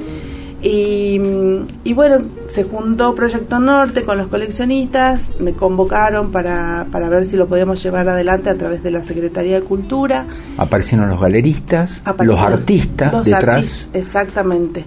y, 0.64 1.94
bueno, 1.94 2.18
se 2.48 2.64
juntó 2.64 3.14
Proyecto 3.16 3.60
Norte 3.60 4.04
con 4.04 4.18
los 4.18 4.28
coleccionistas, 4.28 5.34
me 5.40 5.54
convocaron 5.54 6.32
para, 6.32 6.88
para 6.92 7.10
ver 7.10 7.26
si 7.26 7.36
lo 7.36 7.48
podíamos 7.48 7.84
llevar 7.84 8.08
adelante 8.08 8.50
a 8.50 8.56
través 8.56 8.82
de 8.82 8.92
la 8.92 9.04
Secretaría 9.04 9.60
de 9.60 9.66
Cultura. 9.66 10.26
Aparecieron 10.58 11.10
los 11.10 11.20
galeristas, 11.20 12.02
los 12.20 12.40
artistas 12.40 13.24
detrás. 13.26 13.88
exactamente. 13.94 14.86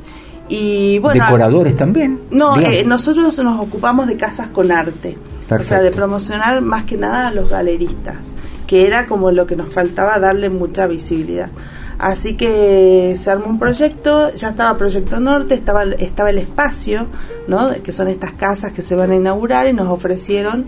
Y 0.49 0.99
bueno, 1.01 1.25
decoradores 1.25 1.77
también. 1.77 2.21
No, 2.31 2.57
eh, 2.59 2.85
nosotros 2.87 3.37
nos 3.39 3.61
ocupamos 3.61 4.07
de 4.07 4.17
casas 4.17 4.49
con 4.49 4.71
arte. 4.73 5.19
O 5.51 5.63
sea, 5.63 5.81
de 5.81 5.91
promocionar 5.91 6.61
más 6.61 6.85
que 6.85 6.97
nada 6.97 7.29
a 7.29 7.31
los 7.33 7.49
galeristas, 7.49 8.35
que 8.67 8.87
era 8.87 9.07
como 9.07 9.31
lo 9.31 9.47
que 9.47 9.55
nos 9.55 9.73
faltaba 9.73 10.19
darle 10.19 10.51
mucha 10.51 10.87
visibilidad. 10.87 11.51
Así 11.99 12.37
que 12.37 13.17
se 13.19 13.31
armó 13.31 13.47
un 13.47 13.59
proyecto, 13.59 14.35
ya 14.35 14.51
estaba 14.51 14.77
Proyecto 14.77 15.19
Norte, 15.19 15.55
estaba, 15.55 15.85
estaba 15.85 16.31
el 16.31 16.39
espacio, 16.39 17.07
¿no? 17.49 17.71
que 17.83 17.93
son 17.93 18.09
estas 18.09 18.33
casas 18.33 18.73
que 18.73 18.83
se 18.83 18.95
van 18.95 19.13
a 19.13 19.17
inaugurar 19.17 19.67
y 19.67 19.73
nos 19.73 19.89
ofrecieron 19.89 20.67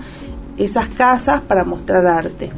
esas 0.56 0.88
casas 0.88 1.42
para 1.42 1.64
mostrar 1.64 2.06
arte. 2.06 2.50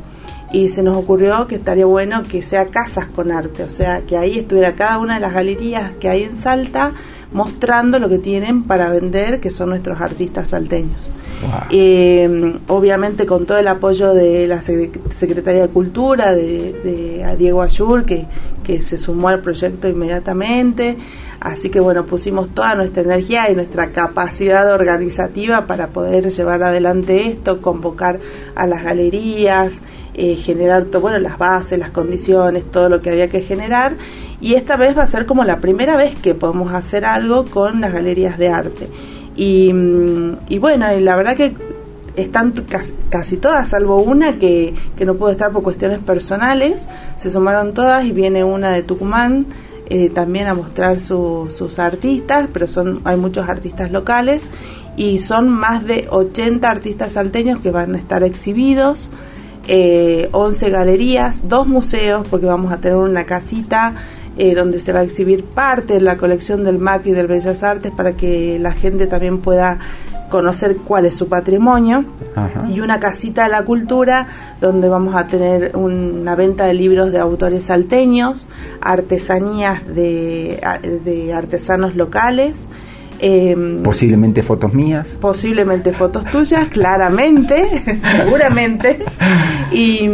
Y 0.53 0.69
se 0.69 0.83
nos 0.83 0.97
ocurrió 0.97 1.47
que 1.47 1.57
estaría 1.57 1.87
bueno 1.87 2.23
que 2.25 2.43
sea 2.43 2.67
casas 2.67 3.07
con 3.07 3.31
arte, 3.31 3.63
o 3.63 3.71
sea, 3.71 4.03
que 4.03 4.17
ahí 4.17 4.39
estuviera 4.39 4.75
cada 4.75 4.99
una 4.99 5.15
de 5.15 5.21
las 5.21 5.33
galerías 5.33 5.93
que 6.01 6.09
hay 6.09 6.25
en 6.25 6.37
Salta 6.37 6.93
mostrando 7.33 7.99
lo 7.99 8.09
que 8.09 8.19
tienen 8.19 8.65
para 8.65 8.91
vender, 8.91 9.41
que 9.41 9.51
son 9.51 9.71
nuestros 9.71 10.01
artistas 10.01 10.49
salteños. 10.51 11.11
Eh, 11.71 12.59
obviamente 12.69 13.25
con 13.25 13.47
todo 13.47 13.59
el 13.59 13.69
apoyo 13.69 14.13
de 14.13 14.47
la 14.47 14.61
Secretaría 14.63 15.63
de 15.63 15.69
Cultura, 15.69 16.35
de, 16.35 17.37
Diego 17.39 17.63
Ayur, 17.63 18.05
que, 18.05 18.27
se 18.83 18.99
sumó 18.99 19.29
al 19.29 19.41
proyecto 19.41 19.89
inmediatamente. 19.89 20.97
Así 21.41 21.71
que 21.71 21.81
bueno, 21.81 22.07
pusimos 22.07 22.51
toda 22.51 22.75
nuestra 22.75 23.03
energía 23.03 23.51
y 23.51 23.55
nuestra 23.55 23.91
capacidad 23.93 24.73
organizativa 24.73 25.67
para 25.67 25.89
poder 25.89 26.31
llevar 26.31 26.63
adelante 26.63 27.29
esto, 27.29 27.61
convocar 27.63 28.21
a 28.55 28.67
las 28.67 28.85
galerías, 28.85 29.81
eh, 30.15 30.37
generar 30.37 30.85
todo, 30.85 31.01
bueno, 31.03 31.19
las 31.19 31.39
bases, 31.39 31.79
las 31.79 31.91
condiciones, 31.91 32.71
todo 32.71 32.89
lo 32.89 33.01
que 33.01 33.11
había 33.11 33.29
que 33.29 33.41
generar 33.41 33.97
y 34.41 34.55
esta 34.55 34.77
vez 34.77 34.97
va 34.97 35.03
a 35.03 35.07
ser 35.07 35.27
como 35.27 35.45
la 35.45 35.61
primera 35.61 35.97
vez 35.97 36.15
que 36.15 36.35
podemos 36.35 36.73
hacer 36.73 37.05
algo 37.05 37.45
con 37.45 37.81
las 37.81 37.93
galerías 37.93 38.39
de 38.39 38.49
arte. 38.49 38.89
Y, 39.37 39.73
mm, 39.73 40.37
y 40.49 40.59
bueno, 40.59 40.93
y 40.95 41.01
la 41.01 41.17
verdad 41.17 41.37
que 41.37 41.55
están 42.23 42.53
casi, 43.11 43.37
todas, 43.37 43.69
salvo 43.69 44.03
una 44.03 44.39
que, 44.39 44.75
que 44.97 45.05
no 45.05 45.15
pudo 45.15 45.31
estar 45.31 45.51
por 45.53 45.63
cuestiones 45.63 46.01
personales, 46.01 46.87
se 47.17 47.31
sumaron 47.31 47.75
todas 47.75 48.05
y 48.05 48.13
viene 48.13 48.45
una 48.45 48.71
de 48.71 48.83
Tucumán. 48.83 49.47
Eh, 49.93 50.09
también 50.09 50.47
a 50.47 50.55
mostrar 50.55 51.01
sus 51.01 51.79
artistas, 51.81 52.49
pero 52.53 52.69
son 52.69 53.01
hay 53.03 53.17
muchos 53.17 53.49
artistas 53.49 53.91
locales 53.91 54.49
y 54.97 55.19
son 55.19 55.49
más 55.49 55.85
de 55.85 56.07
80 56.09 56.71
artistas 56.71 57.13
salteños 57.15 57.59
que 57.59 57.73
van 57.73 57.97
a 57.97 57.99
estar 57.99 58.23
exhibidos, 58.23 59.11
eh, 59.67 60.29
11 60.31 60.71
galerías, 60.71 61.49
dos 61.49 61.67
museos, 61.67 62.25
porque 62.29 62.47
vamos 62.47 62.73
a 62.73 62.77
tener 62.77 62.99
una 62.99 63.25
casita 63.25 63.97
eh, 64.39 64.55
donde 64.55 64.79
se 64.79 64.93
va 64.93 65.01
a 65.01 65.03
exhibir 65.03 65.45
parte 65.45 65.95
de 65.95 66.01
la 66.01 66.17
colección 66.17 66.65
del 66.65 66.79
MAC 66.79 67.07
y 67.07 67.11
del 67.11 67.27
Bellas 67.27 67.63
Artes 67.63 67.91
para 67.91 68.13
que 68.13 68.59
la 68.61 68.73
gente 68.73 69.07
también 69.07 69.39
pueda 69.39 69.81
conocer 70.31 70.77
cuál 70.79 71.05
es 71.05 71.15
su 71.15 71.29
patrimonio 71.29 72.05
y 72.69 72.81
una 72.81 72.99
casita 72.99 73.43
de 73.43 73.51
la 73.51 73.65
cultura 73.65 74.27
donde 74.61 74.89
vamos 74.89 75.15
a 75.15 75.27
tener 75.27 75.77
una 75.77 76.35
venta 76.37 76.65
de 76.65 76.75
libros 76.75 77.13
de 77.13 77.19
autores 77.19 77.65
salteños, 77.65 78.49
artesanías 78.81 79.87
de, 79.87 80.61
de 81.05 81.33
artesanos 81.35 81.97
locales. 81.97 82.55
Em, 83.23 83.83
posiblemente 83.83 84.43
fotos 84.43 84.73
mías. 84.73 85.19
Posiblemente 85.21 85.93
fotos 85.93 86.25
tuyas, 86.25 86.69
claramente, 86.69 88.01
seguramente. 88.17 89.05
Y, 89.73 90.09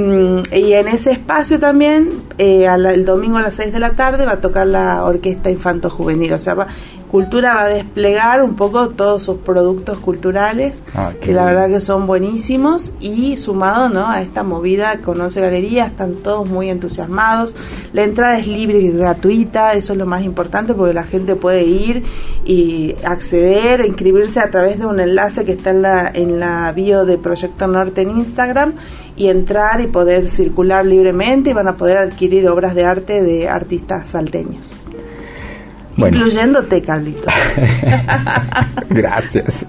y, 0.52 0.72
en 0.72 0.88
ese 0.88 1.12
espacio 1.12 1.60
también, 1.60 2.08
eh, 2.38 2.66
el 2.66 3.04
domingo 3.04 3.36
a 3.36 3.42
las 3.42 3.54
6 3.54 3.72
de 3.72 3.78
la 3.78 3.90
tarde, 3.90 4.26
va 4.26 4.32
a 4.32 4.40
tocar 4.40 4.66
la 4.66 5.04
Orquesta 5.04 5.50
Infanto 5.50 5.88
Juvenil. 5.88 6.32
O 6.32 6.38
sea, 6.40 6.54
va, 6.54 6.66
Cultura 7.16 7.54
va 7.54 7.62
a 7.62 7.68
desplegar 7.68 8.42
un 8.42 8.56
poco 8.56 8.90
todos 8.90 9.22
sus 9.22 9.38
productos 9.38 9.96
culturales, 10.00 10.82
ah, 10.94 11.14
que 11.18 11.32
la 11.32 11.46
verdad 11.46 11.68
que 11.70 11.80
son 11.80 12.06
buenísimos, 12.06 12.92
y 13.00 13.38
sumado 13.38 13.88
¿no? 13.88 14.06
a 14.06 14.20
esta 14.20 14.42
movida 14.42 14.98
con 14.98 15.18
11 15.18 15.40
galerías, 15.40 15.88
están 15.88 16.16
todos 16.16 16.46
muy 16.46 16.68
entusiasmados. 16.68 17.54
La 17.94 18.02
entrada 18.02 18.38
es 18.38 18.46
libre 18.46 18.80
y 18.80 18.90
gratuita, 18.90 19.72
eso 19.72 19.94
es 19.94 19.98
lo 19.98 20.04
más 20.04 20.24
importante 20.24 20.74
porque 20.74 20.92
la 20.92 21.04
gente 21.04 21.36
puede 21.36 21.64
ir 21.64 22.02
y 22.44 22.94
acceder, 23.02 23.86
inscribirse 23.86 24.40
a 24.40 24.50
través 24.50 24.78
de 24.78 24.84
un 24.84 25.00
enlace 25.00 25.46
que 25.46 25.52
está 25.52 25.70
en 25.70 25.80
la, 25.80 26.10
en 26.12 26.38
la 26.38 26.70
bio 26.72 27.06
de 27.06 27.16
Proyecto 27.16 27.66
Norte 27.66 28.02
en 28.02 28.10
Instagram 28.10 28.74
y 29.16 29.28
entrar 29.28 29.80
y 29.80 29.86
poder 29.86 30.28
circular 30.28 30.84
libremente 30.84 31.48
y 31.48 31.52
van 31.54 31.68
a 31.68 31.78
poder 31.78 31.96
adquirir 31.96 32.46
obras 32.46 32.74
de 32.74 32.84
arte 32.84 33.22
de 33.22 33.48
artistas 33.48 34.10
salteños. 34.10 34.76
Incluyéndote, 35.96 36.82
Carlito. 36.82 37.28
Gracias. 38.90 39.66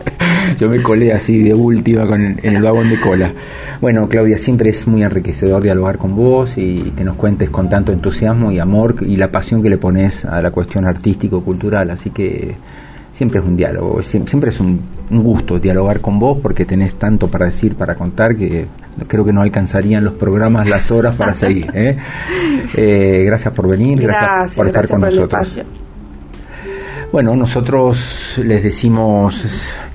Yo 0.58 0.70
me 0.70 0.82
colé 0.82 1.14
así 1.14 1.42
de 1.44 1.54
última 1.54 2.06
con 2.06 2.22
en 2.22 2.56
el 2.56 2.62
vagón 2.62 2.90
de 2.90 3.00
cola. 3.00 3.32
Bueno, 3.80 4.10
Claudia, 4.10 4.38
siempre 4.38 4.70
es 4.70 4.88
muy 4.88 5.04
enriquecedor 5.04 5.62
dialogar 5.62 5.98
con 5.98 6.16
vos 6.16 6.58
y 6.58 6.94
que 6.98 7.04
nos 7.04 7.16
cuentes 7.16 7.50
con 7.50 7.70
tanto 7.70 7.92
entusiasmo 7.92 8.52
y 8.52 8.60
amor 8.60 8.96
y 9.02 9.16
la 9.16 9.32
pasión 9.32 9.62
que 9.62 9.70
le 9.70 9.78
pones 9.78 10.26
a 10.26 10.42
la 10.42 10.52
cuestión 10.52 10.86
artístico-cultural. 10.86 11.92
Así 11.92 12.10
que 12.10 12.56
siempre 13.14 13.40
es 13.40 13.46
un 13.46 13.56
diálogo, 13.56 14.02
siempre 14.04 14.50
es 14.50 14.60
un, 14.60 14.98
gusto 15.10 15.58
dialogar 15.58 16.02
con 16.02 16.20
vos 16.20 16.38
porque 16.42 16.66
tenés 16.66 16.96
tanto 16.96 17.30
para 17.30 17.46
decir, 17.46 17.76
para 17.76 17.96
contar 17.96 18.36
que 18.36 18.66
creo 19.08 19.24
que 19.24 19.32
no 19.32 19.42
alcanzarían 19.42 20.04
los 20.04 20.14
programas 20.16 20.68
las 20.68 20.92
horas 20.92 21.16
para 21.16 21.34
seguir. 21.34 21.72
¿eh? 21.74 21.98
Eh, 22.76 23.24
gracias 23.26 23.54
por 23.54 23.68
venir, 23.68 24.02
gracias, 24.02 24.56
por 24.56 24.68
estar 24.68 24.88
con 24.90 25.00
nosotros. 25.00 25.62
Bueno, 27.10 27.38
nosotros 27.38 28.38
les 28.44 28.64
decimos 28.64 29.48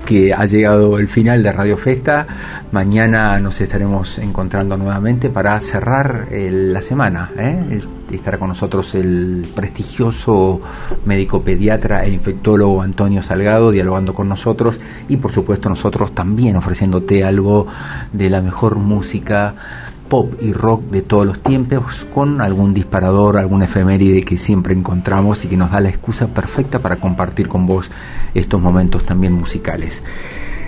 que 0.03 0.33
ha 0.33 0.45
llegado 0.45 0.97
el 0.97 1.07
final 1.07 1.43
de 1.43 1.51
Radio 1.51 1.77
Festa. 1.77 2.25
Mañana 2.71 3.39
nos 3.39 3.61
estaremos 3.61 4.17
encontrando 4.17 4.75
nuevamente 4.77 5.29
para 5.29 5.59
cerrar 5.59 6.27
la 6.31 6.81
semana. 6.81 7.29
¿eh? 7.37 7.79
Estará 8.11 8.39
con 8.39 8.49
nosotros 8.49 8.95
el 8.95 9.45
prestigioso 9.55 10.59
médico 11.05 11.43
pediatra 11.43 12.03
e 12.03 12.09
infectólogo 12.09 12.81
Antonio 12.81 13.21
Salgado 13.21 13.69
dialogando 13.69 14.15
con 14.15 14.27
nosotros 14.27 14.79
y 15.07 15.17
por 15.17 15.31
supuesto 15.31 15.69
nosotros 15.69 16.15
también 16.15 16.55
ofreciéndote 16.55 17.23
algo 17.23 17.67
de 18.11 18.29
la 18.31 18.41
mejor 18.41 18.75
música 18.75 19.82
pop 20.07 20.33
y 20.41 20.53
rock 20.53 20.83
de 20.91 21.01
todos 21.01 21.25
los 21.25 21.41
tiempos 21.41 22.05
con 22.13 22.41
algún 22.41 22.73
disparador, 22.73 23.37
algún 23.37 23.63
efeméride 23.63 24.23
que 24.23 24.37
siempre 24.37 24.73
encontramos 24.73 25.43
y 25.45 25.47
que 25.47 25.57
nos 25.57 25.71
da 25.71 25.79
la 25.79 25.89
excusa 25.89 26.27
perfecta 26.27 26.79
para 26.79 26.97
compartir 26.97 27.47
con 27.47 27.65
vos 27.65 27.89
estos 28.33 28.61
momentos 28.61 29.05
también 29.05 29.33
musicales. 29.33 30.01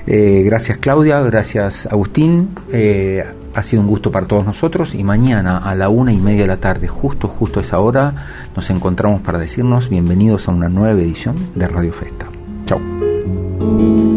Eh, 0.08 0.44
gracias 0.46 0.78
Claudia, 0.78 1.20
gracias 1.22 1.88
Agustín, 1.88 2.50
eh, 2.72 3.24
ha 3.56 3.64
sido 3.64 3.82
un 3.82 3.88
gusto 3.88 4.12
para 4.12 4.28
todos 4.28 4.46
nosotros 4.46 4.94
y 4.94 5.04
mañana 5.04 5.58
a 5.58 5.74
la 5.74 5.90
una 5.90 6.14
y 6.14 6.18
media 6.18 6.42
de 6.42 6.48
la 6.48 6.58
tarde, 6.58 6.88
justo, 6.88 7.28
justo 7.28 7.60
a 7.60 7.64
esa 7.64 7.80
hora, 7.80 8.14
nos 8.56 8.70
encontramos 8.70 9.22
para 9.22 9.40
decirnos 9.40 9.90
bienvenidos 9.90 10.48
a 10.48 10.52
una 10.52 10.70
nueva 10.70 11.00
edición 11.00 11.36
de 11.56 11.68
Radio 11.68 11.94
Festa. 11.94 12.28
Chao. 12.68 14.15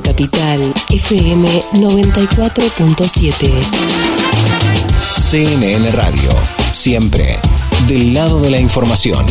Capital, 0.00 0.72
FM 0.90 1.62
94.7. 1.74 3.62
CNN 5.18 5.90
Radio, 5.92 6.30
siempre 6.72 7.38
del 7.86 8.14
lado 8.14 8.40
de 8.40 8.50
la 8.50 8.58
información. 8.58 9.26